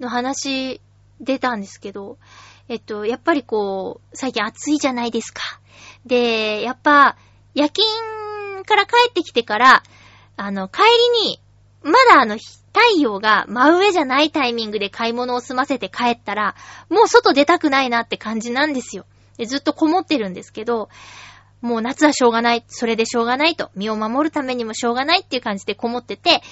[0.00, 0.82] の話
[1.18, 2.18] 出たんですけど、
[2.68, 5.40] えっと、やっぱりこう、最近暑いじゃないですか。
[6.04, 7.16] で、やっぱ、
[7.54, 7.86] 夜勤
[8.66, 9.82] から帰ってきてから、
[10.36, 10.82] あの、帰
[11.22, 11.40] りに、
[11.86, 16.56] まだあの、太陽が真上じゃないタイミングで買い物を済ませて帰ったら、
[16.90, 19.06] もう外出たくないなって感じなんですよ。
[19.38, 20.88] でずっとこもってるんですけど、
[21.60, 22.64] もう夏はしょうがない。
[22.68, 23.70] それでしょうがないと。
[23.74, 26.42] 身を守るためにもしょうがないっていう感じでこもってて、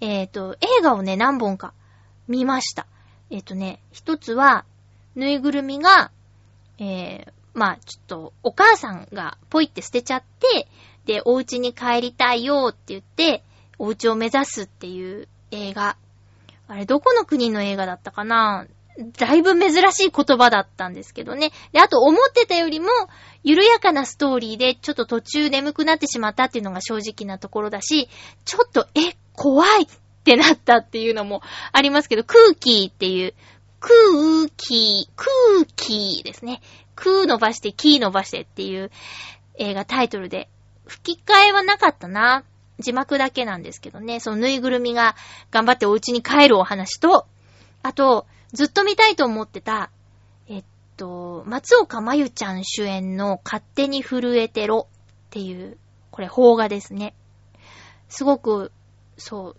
[0.00, 1.74] えっ、と、映画をね、何本か
[2.28, 2.86] 見ました。
[3.30, 4.64] えっ、とね、一つは、
[5.16, 6.10] ぬいぐるみが、
[6.78, 10.68] えー、まあちょっと、お母さんがポイって捨てちゃって、
[11.04, 13.44] で、お家に帰りたいよって言って、
[13.84, 15.96] お家を目指すっていう映画。
[16.66, 18.66] あれ、どこの国の映画だったかな？
[19.18, 21.50] だいぶ珍しい言葉だったんですけどね。
[21.72, 22.88] で、あと思ってたよりも、
[23.42, 28.08] 緩やかなストーリーで、ちょっと途中眠くなってしまったっていうのが正直なところだし、
[28.44, 29.86] ちょっと、え、怖いっ
[30.22, 33.34] てなったっていうのもありますけど、空気っていう、
[33.80, 33.92] 空
[34.56, 35.30] 気、空
[35.74, 36.62] 気ですね。
[36.94, 38.92] 空伸ばして、キー伸ばしてっていう
[39.58, 40.48] 映画タイトルで
[40.86, 42.44] 吹き替えはなかったな。
[42.78, 45.16] 字幕だけなんですけどね、そのぬいぐるみが
[45.50, 47.26] 頑張ってお家に帰るお話と、
[47.82, 49.90] あと、ずっと見たいと思ってた、
[50.48, 50.64] えっ
[50.96, 55.78] と、松岡真由ちゃん主演の勝手に震えてろっていう、
[56.10, 57.14] これ邦画ですね。
[58.08, 58.72] すごく、
[59.16, 59.56] そう、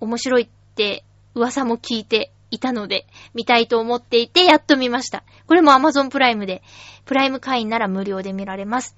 [0.00, 1.04] 面白いって
[1.34, 5.24] 噂も聞いていたので、見たいと思っていて、やっと見ました。
[5.46, 6.62] これも Amazon プライムで、
[7.04, 8.96] プライム会員なら無料で見られます。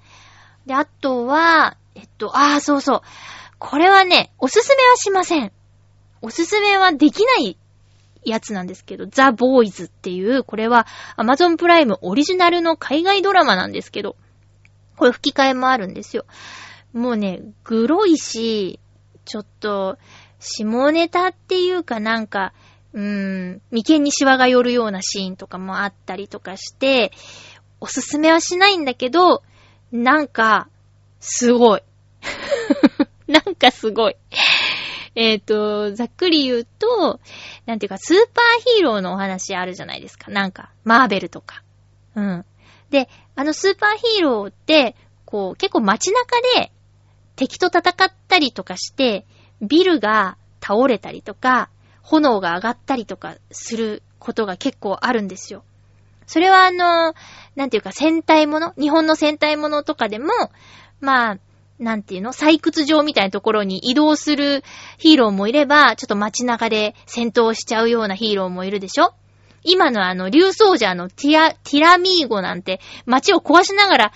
[0.67, 3.01] で、あとは、えっと、ああ、そうそう。
[3.67, 5.51] これはね、おすすめはしません。
[6.21, 7.57] おすすめはできない
[8.23, 10.87] やつなんですけど、ザ・ボーイズっていう、これは
[11.17, 14.17] Amazon プライムオリジナルの海外ドラマなんですけど、
[14.99, 16.27] これ吹き替えもあるんですよ。
[16.93, 18.81] もうね、グロいし、
[19.25, 19.97] ちょっと、
[20.41, 22.53] 下ネタっていうかなんか、
[22.93, 23.03] うー
[23.55, 27.13] ん、眉間にシワが寄るようなシーンとかもあったりとかして、
[27.81, 29.43] おすすめはしないんだけど、
[29.91, 30.69] なんか、
[31.19, 31.83] すごい。
[33.29, 34.17] なんかすごい。
[35.15, 37.21] えっ、と、ざっくり言うと、
[37.67, 40.31] なんていうか、スーパーヒーローのお話あるじゃないですか。
[40.31, 41.63] なんか、マーベルとか。
[42.17, 42.45] うん。
[42.91, 46.73] で、あのスーパーヒーローって、こう、結構街中で
[47.37, 49.25] 敵と戦ったりとかして、
[49.61, 51.71] ビルが倒れたりとか、
[52.03, 55.65] 炎が上がったりとかすることが結構あるんですよ。
[56.27, 57.15] それはあの、
[57.57, 60.33] なんていうか戦隊もの日本の戦隊ものとかでも、
[61.01, 61.39] まあ、
[61.79, 62.33] なんていうの？
[62.33, 64.63] 採掘場みたいなところに移動する
[64.99, 69.13] ヒーローもいれば、ちょっと街中で戦闘しちゃうようなヒーローもいるでしょ？
[69.65, 74.13] 今のあの、竜奏者のティア、ティラミーゴなんて街を壊しながら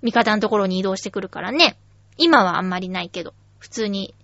[0.00, 1.76] 味方のところに移動してくるからね。
[2.16, 4.14] 今はあんまりないけど、普通に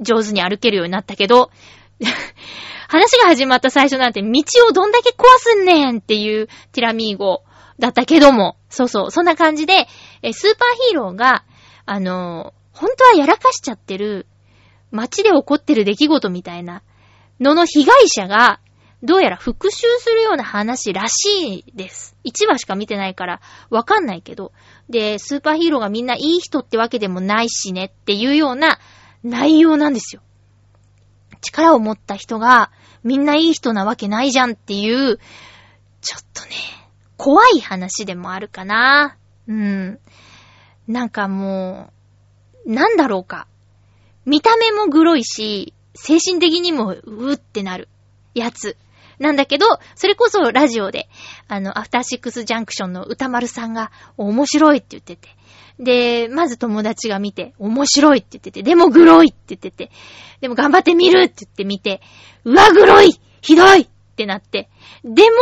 [0.00, 1.50] 上手に歩けるようになったけど、
[2.88, 4.28] 話が始まった最初なんて道
[4.68, 7.42] をどんだけ壊すんねんっていうティラミーゴ
[7.78, 9.86] だったけども、そうそう、そんな感じで、
[10.32, 11.44] スーパーヒーローが、
[11.84, 14.26] あの本当はやらかしちゃってる、
[14.90, 16.82] 街で起こってる出来事みたいな
[17.40, 18.60] のの被害者が、
[19.02, 22.16] どうやら復讐するような話らしいです。
[22.24, 24.52] 1話しか見てないからわかんないけど。
[24.88, 28.78] で、スーパーヒーローがみんないい人ってわけでもないしねっていうような
[29.24, 30.22] 内容なんですよ。
[31.40, 32.70] 力を持った人が
[33.02, 35.18] みんないい人なわけないじゃんっていう、
[36.00, 36.50] ちょっとね、
[37.16, 39.16] 怖い話でもあるかな。
[39.48, 39.98] うん。
[40.88, 41.90] なんかも
[42.66, 43.46] う、なんだろうか。
[44.24, 47.88] 見た目もグロいし、精神的にもうーってなる
[48.34, 48.76] やつ。
[49.18, 51.08] なんだけど、それこそラジオで、
[51.48, 55.28] あの、アフターシックスジャンクションの歌丸さんが面白いって言ってて。
[55.78, 59.90] で、まず友達が見て、面白いって言ってて、でもグロいって言ってて、
[60.40, 62.00] でも頑張って見るって言って見て、
[62.44, 64.68] うわ、グロいひどいってなって、
[65.04, 65.36] でも、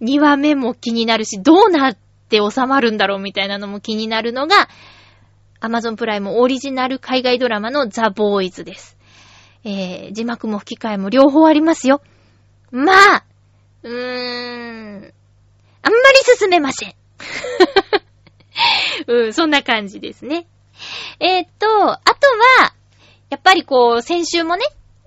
[0.00, 1.96] 2話目も気になるし、どうなっ
[2.34, 4.68] て収まるんだろうみたいなのも気になるのが、
[5.60, 8.98] Amazon プライムオリジナル海外ドラマのザ・ボーイズです。
[9.64, 12.02] えー、字幕も吹き替えも両方ありますよ。
[12.70, 13.24] まあ、
[13.82, 15.12] うーん、あんまり
[16.36, 16.94] 進めません。
[19.06, 20.46] うん、そんな感じですね。
[21.20, 22.10] えーっと、あと
[22.60, 22.74] は、
[23.30, 24.64] やっぱりこう、先週もね、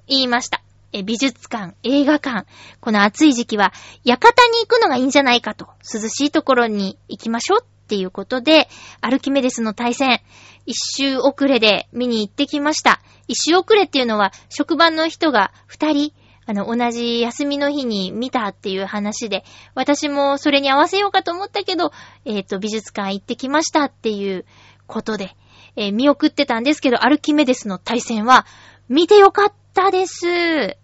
[0.08, 0.62] 言いました。
[0.94, 2.48] え、美術館、映画館、
[2.80, 3.74] この暑い時期は、
[4.06, 8.70] 館に行くのがいいんじゃないかと、涼しいところに行きましょうっていうことで、
[9.02, 10.22] アルキメデスの対戦、
[10.66, 13.02] 一周遅れで見に行ってきました。
[13.28, 16.14] 一周遅れっていうのは、職場の人が二人、
[16.46, 19.44] あの、同じ休みの日に見たっていう話で、
[19.76, 21.92] 私もそれに合わせようかと思ったけど、
[22.24, 24.46] えっ、と、美術館行ってきましたっていう
[24.86, 25.36] ことで、
[25.76, 28.46] えー見送ってたんですけど、アルキメデスの対戦は、
[28.90, 30.76] 見てよかったたです。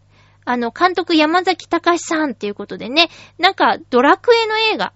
[0.45, 4.93] あの、監督山崎隆さんっていうことでね、なんか、ドラクエの映画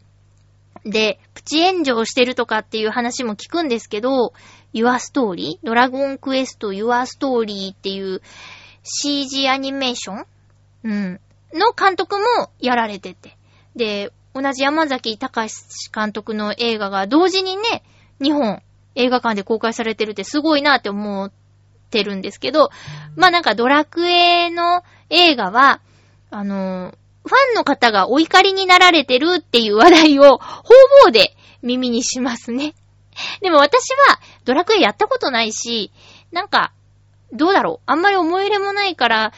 [0.85, 4.33] で、プチ炎上してるとかっていう話も聞くんですけど、
[4.73, 5.57] Your Story?
[5.63, 8.21] ドラゴンクエスト Your Story っていう
[8.83, 10.25] CG アニメーション
[10.83, 11.19] うん。
[11.53, 13.35] の監督もやられてて。
[13.75, 15.51] で、同じ山崎隆
[15.91, 17.83] 監督の映画が同時にね、
[18.21, 18.61] 日本
[18.93, 21.31] 映画館で公開されてるってすごいなって思っ
[21.87, 22.69] ってるんですけど、
[23.15, 25.81] まあなんかドラクエの映画は、
[26.29, 26.93] あの、
[27.25, 32.75] ファンの方がお怒りになられてるっていう話題を方々で耳にしますね。
[33.41, 35.91] でも私はドラクエやったことないし、
[36.31, 36.73] なんか、
[37.33, 39.33] どうだろうあんまり思い入れもないから、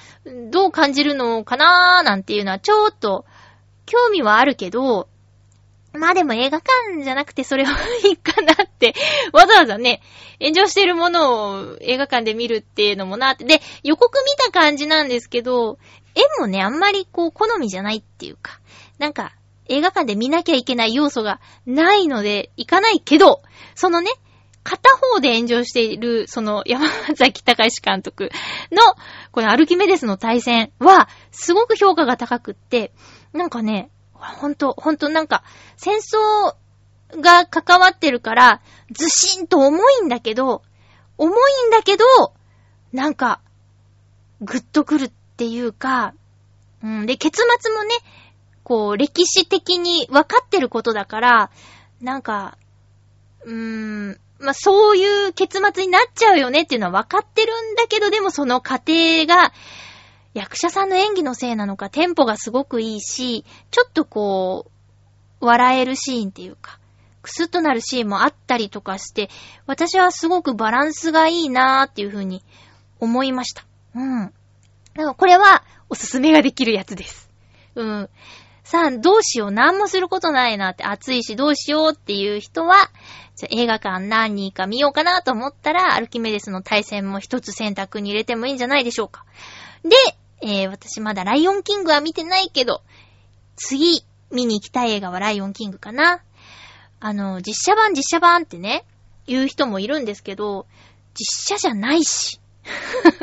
[0.52, 3.26] どう感じるのかなーなんていうのはちょっと
[3.86, 5.08] 興味はあるけど、
[5.94, 7.76] まあでも映画館じゃなくてそれは
[8.06, 8.94] いいかなって、
[9.34, 10.02] わざわざね、
[10.40, 13.46] 炎上してるものを映画館で見るっていうのもなって。
[13.46, 15.80] で、予告見た感じなんですけど、
[16.16, 18.60] 絵もね、あんまりこう、好みじゃないっていうか、
[18.98, 19.34] なんか、
[19.68, 23.42] 映画館で見なきゃいけない要素がないので、行かないけど、
[23.76, 24.12] そのね、
[24.64, 28.32] 片方で炎上している、その山崎隆監督
[28.72, 28.82] の、
[29.32, 32.92] このアルキメデスの対戦は、すごく評価が高くって、
[33.32, 33.90] なんかね、
[34.20, 35.44] ほんと、ほんとなんか、
[35.78, 36.56] 戦争
[37.22, 38.62] が関わってるから、
[38.92, 40.64] ずしんと重いんだけど、
[41.18, 42.06] 重いんだけど、
[42.92, 43.42] なんか、
[44.42, 46.14] ぐっとくるっていうか、
[46.84, 47.96] うん、で、結末もね、
[48.64, 51.52] こう、歴史的に分かってることだから、
[52.02, 52.58] なんか、
[53.44, 59.52] うーん、まあ、そういう結末になっちゃうよねっていうのは分かってるんだけど、でもその過程が、
[60.34, 64.68] 役者さんの演技のせいなのか、テンポがすごくいいし、ちょっとこ
[65.42, 66.80] う、笑えるシーンっていうか、
[67.22, 69.30] クスッとなるシーンもあったりとかして、
[69.66, 72.44] 私はすごくバランスがいいなーっていうふうに
[73.00, 73.66] 思いました。
[73.96, 74.26] うん。
[74.26, 77.30] だからこれはおすすめができるやつです。
[77.76, 78.10] うん。
[78.64, 79.52] さあ、どうしよう。
[79.52, 82.92] 何もすることないなって、暑いしどうしようっていう人は、
[83.36, 89.26] じゃ映画館何人か見ようかなと思ったら、アルキメデスの対戦も一つ選択に入れてもいいんじゃないでしょうか。
[89.84, 89.90] で、
[90.42, 92.82] えー、私まだライオンキングは見てないけど、
[93.56, 96.22] 次見に行きたい映画はライオンキングかな。
[97.00, 98.86] あの、実写版実写版ってね、
[99.26, 100.66] 言う人もいるんですけど、
[101.14, 102.40] 実写じゃないし。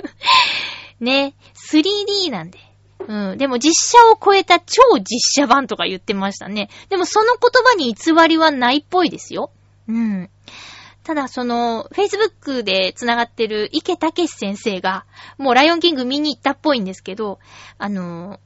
[1.00, 1.34] ね、
[1.70, 2.58] 3D なんで。
[3.06, 3.38] うん。
[3.38, 6.70] でも実写を超えた超実写版とか言ってましたね。
[6.88, 9.50] でもその言葉に偽りはないっぽいですよ。
[9.88, 10.30] うん。
[11.06, 15.06] ただその、Facebook で繋がってる池武先生が、
[15.38, 17.38] もうライオンキング見に行ったっぽいんですけど、
[17.78, 18.40] あの、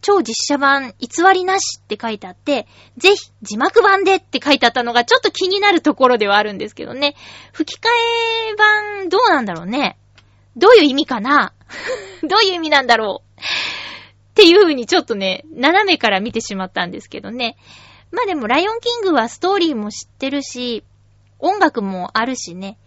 [0.00, 7.16] 超実写版偽りなしって書いてあって、ぜひ字幕版でって書いてあったのがちょっと気になるところではあるんですけどね。
[7.52, 7.88] 吹き替
[8.52, 9.98] え版どうなんだろうね。
[10.54, 11.54] どういう意味かな
[12.22, 13.44] どういう意味なんだろうっ
[14.34, 17.56] ていう風にちょっとね、斜めから見てしまったんですけどね。
[18.12, 20.84] まあでも、ライオンキングはストーリーも知ってるし、
[21.38, 22.78] 音楽もあるしね。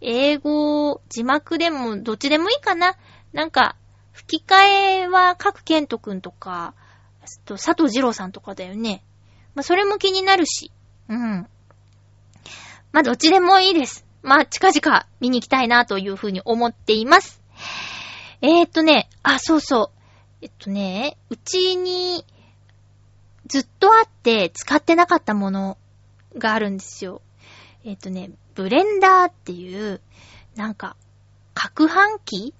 [0.00, 2.96] 英語、字幕でもどっちでもいいかな。
[3.32, 3.76] なんか、
[4.12, 4.54] 吹き替
[5.02, 6.74] えは各ケントくんとか、
[7.46, 9.02] 佐藤二郎さんとかだよね。
[9.54, 10.70] まあそれも気になるし。
[11.08, 11.46] うん。
[12.92, 14.04] まあどっちでもいいです。
[14.22, 17.42] まあ近々見に行きたいなというふうに思っています。
[18.40, 19.90] えー、っとね、あ、そうそう。
[20.42, 22.24] えっとね、うちに
[23.46, 25.78] ずっとあって使ってなかったもの
[26.36, 27.22] があるんですよ。
[27.84, 30.00] えっ、とね、ブレンダーっていう、
[30.56, 30.96] なんか、
[31.54, 32.54] 攪拌機？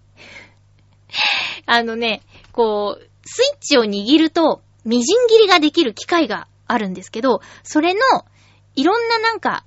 [1.67, 2.23] あのね、
[2.53, 8.01] こう、スイッチを握ると、みじん切りができる機械があるんですけど、それの、
[8.75, 9.65] いろんななんか、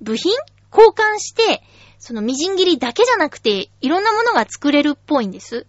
[0.00, 0.32] 部品？
[0.70, 1.62] 交換して、
[1.98, 5.66] そのみじん切りだけじゃなくて、いろんなものが作れるっぽいんです。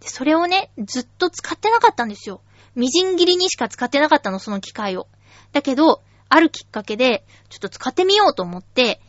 [0.00, 2.40] で、それをね、ずっと使ってなかったんですよ。
[2.74, 5.08] みじん切りにしか使ってなかったの、その機械を。
[5.52, 9.00] だけど、あるきっかけで、ちょっと使ってみようと思って、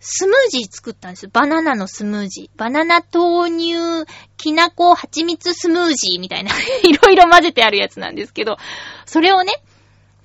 [0.00, 1.30] スムージー作ったんですよ。
[1.32, 2.58] バナナのスムージー。
[2.58, 8.56] バナナ豆乳、きなこ、蜂蜜スムージーみたいな いろいろ混ぜてあるやつなんですけど、
[9.04, 9.52] それをね、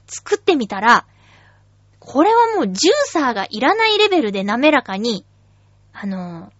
[0.07, 1.05] 作ってみたら、
[1.99, 5.25] これはもうジューサーがいらないレベルで滑らかに、
[5.91, 6.53] あの、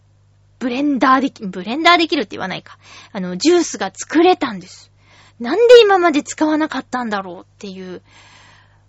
[0.59, 2.78] ブレンダーでき、ブレンダーできるって言わないか。
[3.13, 4.91] あの、ジュースが作れたんです。
[5.39, 8.01] なんで今まで使わなかったんだろうっていう、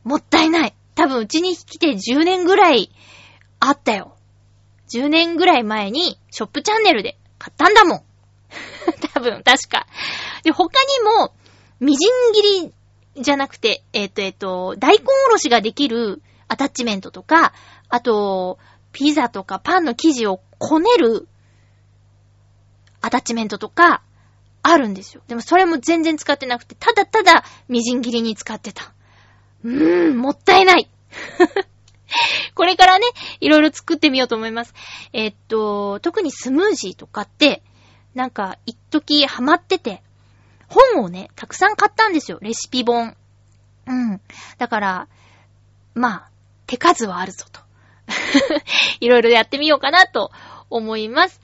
[0.06, 0.74] もったいない。
[0.94, 2.92] 多分うちに来て10年ぐらい
[3.58, 4.16] あったよ。
[4.88, 8.02] 10年ぐらい前にショップチャンネルで買ったんだもん。
[9.12, 9.88] 多分、確か。
[10.44, 11.34] で、他にも、
[11.80, 12.72] みじん切
[13.16, 17.52] りじゃなくて、えっ、ー、と、えっ、ー、と、大根おろしができるアタッチメントとか、
[17.88, 18.60] あと、
[18.92, 21.26] ピザとかパンの生地をこねる
[23.00, 24.02] アタッチメントとか、
[24.62, 25.22] あるんですよ。
[25.26, 28.92] でもそれも全然使ってなくて、ただただみじん切りに使ってた。
[29.64, 30.88] うーん、もったいない。
[32.54, 33.06] これからね、
[33.40, 34.74] いろいろ作ってみようと思います。
[35.12, 37.62] え、っと、特にスムージーとかって、
[38.14, 40.02] なんか、一時ハマってて、
[40.68, 42.38] 本をね、たくさん買ったんですよ。
[42.40, 43.16] レシピ本。
[43.86, 44.20] うん。
[44.58, 45.08] だから、
[45.94, 46.30] まあ、
[46.66, 47.60] 手数はあるぞと。
[49.00, 50.30] いろいろやってみようかなと
[50.70, 51.40] 思います。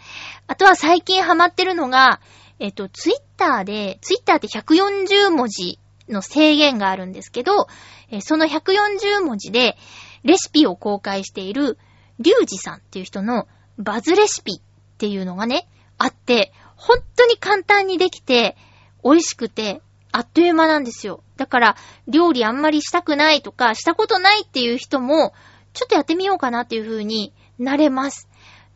[0.47, 2.21] あとは最近ハマってるのが、
[2.59, 5.79] えっと、ツイッターで、ツイッターって140文字
[6.09, 7.67] の制限があるんですけど、
[8.11, 9.77] えその140文字で
[10.25, 11.79] レシピを公開している
[12.19, 13.49] リュウジさんっていう人の
[13.79, 14.61] バズレシピっ
[14.99, 18.57] ていうのがね、あって、本当に簡単にできて、
[19.05, 19.81] 美味しくて、
[20.13, 21.23] あっという間なんですよ。
[21.37, 21.77] だから、
[22.07, 25.33] 料理あんまりしたくないとか、したことないっていう人も、
[25.73, 28.29] ちょっとやってみようかなっていう風になれます。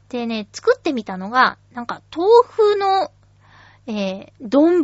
[0.08, 3.10] でね、作ってみたのが、なんか、豆腐の、
[3.86, 4.80] えー、丼？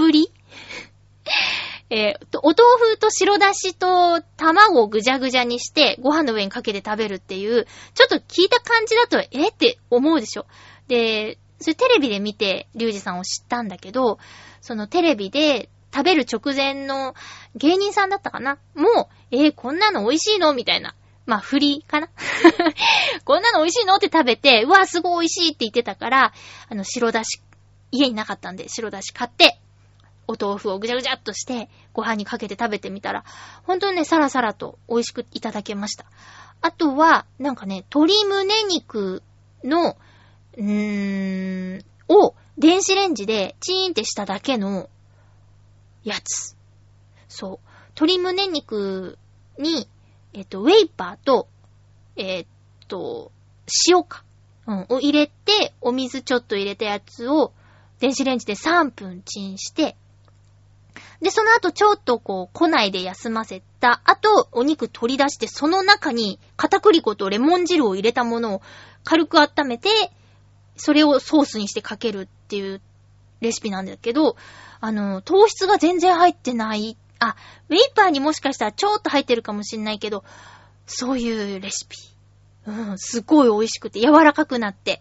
[1.94, 10.46] えー、お豆腐と白だしと卵をぐじゃぐじゃにしてご飯の上にかけて食べるっていう、ちょっと聞いた感じだと、えって思うでしょ。
[10.88, 14.18] で、それテレビで見て、リュウジさんを知ったんだけど、
[14.62, 17.14] そのテレビで食べる直前の
[17.56, 20.94] 芸人さんだったかなもう、えー、こんなの美味しいのみたいな。
[21.24, 22.08] まあ、振りかな
[23.24, 26.32] こんなの美味しいのって食べて、うわ、すごい美味しいって言ってたから、
[26.68, 27.40] あの、白だし、
[27.92, 29.60] 家になかったんで、白だし買って、
[30.28, 33.24] お豆腐をぐちゃぐちゃっとして、ご飯にかけて食べてみたら、
[33.64, 36.06] ほんとにね、さらさらと美味しくいただけました。
[36.60, 39.22] あとは、なんかね、鶏胸肉
[39.64, 39.96] の、
[40.56, 44.88] うーん、を電子レンジでチーンってしただけの
[46.04, 46.56] やつ。
[47.28, 47.58] そう。
[47.94, 49.18] 鶏胸肉
[49.58, 49.88] に、
[50.32, 51.48] えっと、ウェイパーと、
[52.16, 52.46] えっ
[52.88, 53.32] と、
[53.88, 54.24] 塩か。
[54.64, 57.52] うん、を入れて、お水ちょっと入れたやつを、
[57.98, 59.96] 電子レンジで3分チンして、
[61.20, 68.62] で、その後ちょっとこう、庫内で休ませた後、お肉取り出して、その中に片栗粉とレモン汁を入れたものを
[69.04, 69.88] 軽く温めて、
[70.76, 72.80] それをソースにしてかけるっていう
[73.40, 74.36] レシピなんだけど、
[74.80, 76.96] あの、糖質が全然入ってない。
[77.18, 77.36] あ、
[77.68, 80.24] ウェイパーにもしかしたらちょっと入ってるかもしんないけど、
[80.86, 81.98] そういうレシピ。
[82.66, 85.00] うん、すごい美味しくて柔らかくなって。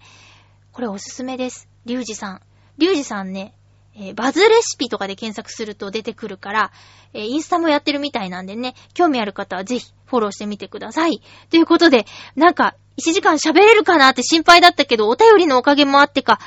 [0.71, 1.67] これおすすめです。
[1.85, 2.41] リュウジさん。
[2.77, 3.53] リュウジさんね、
[3.95, 6.71] えー、バズレシピとかで検索すると出てくるから、
[7.13, 11.21] えー、インスタもやってるみたいなんでね、興味ある方はぜひフォローしてみてください。
[11.49, 16.39] ということで、なんか、1時間喋れるかなって心配だったけど、お便りのおかげもあってか、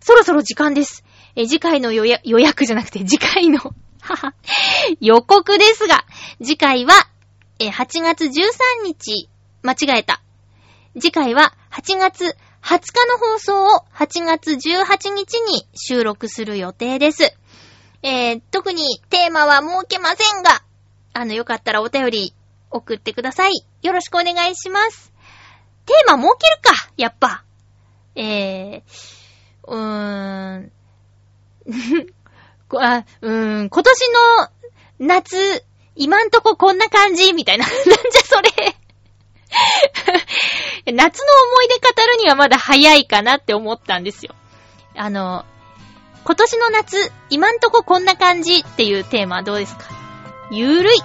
[0.00, 1.04] そろそろ時間です。
[1.34, 3.60] えー、次回の予約じゃなくて、次回の
[5.00, 6.04] 予告ですが、
[6.42, 6.92] 次回は、
[7.58, 8.30] えー、8月13
[8.84, 9.28] 日、
[9.62, 10.22] 間違えた。
[10.98, 12.36] 次回は8月
[12.66, 17.32] 20日の放送を8月18日に収録する予定です。
[18.02, 20.64] えー、特にテーマは設けませんが、
[21.12, 22.34] あの、よかったらお便り
[22.72, 23.52] 送ってください。
[23.82, 25.12] よろしくお願いします。
[25.86, 27.44] テーマ設けるか、やっぱ。
[28.16, 28.82] えー、
[29.68, 30.72] うーん、
[32.82, 34.12] あうーん、今年
[34.98, 35.64] の夏、
[35.94, 37.64] 今んとここんな感じみたいな。
[37.70, 38.76] なんじゃそれ
[40.92, 44.34] 夏の思い出語るにはまだ早いかなって思ったんですよ。
[44.96, 45.44] あの、
[46.24, 49.84] 今年の夏、今んとここんな感じっていうテーマはどうですか？
[50.50, 50.98] ゆるい。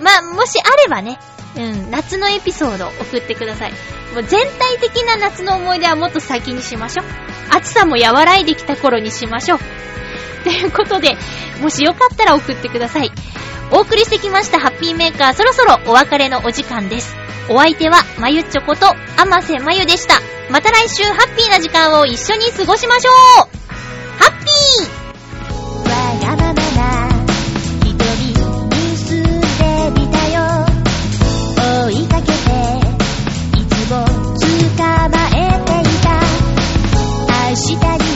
[0.00, 1.18] まあ、もしあればね、
[1.56, 3.72] うん、夏のエピソード送ってください。
[4.12, 7.06] もう全体的な夏の思い出はもっと先にしましょう。
[7.50, 9.58] 暑さも和らいできた頃にしましょう。
[10.44, 11.16] ということで、
[11.60, 13.12] もしよかったら送ってください。
[13.70, 17.23] お送りしてきましたハッピーメーカー、そろそろお別れのお時間です。
[17.48, 20.20] お相手は、まゆちょこと、あませまゆでした。
[20.50, 23.14] また来週、ハッピーな時間を一緒に過ごしましょう。
[24.18, 25.04] ハッピー！
[37.54, 38.13] 明日に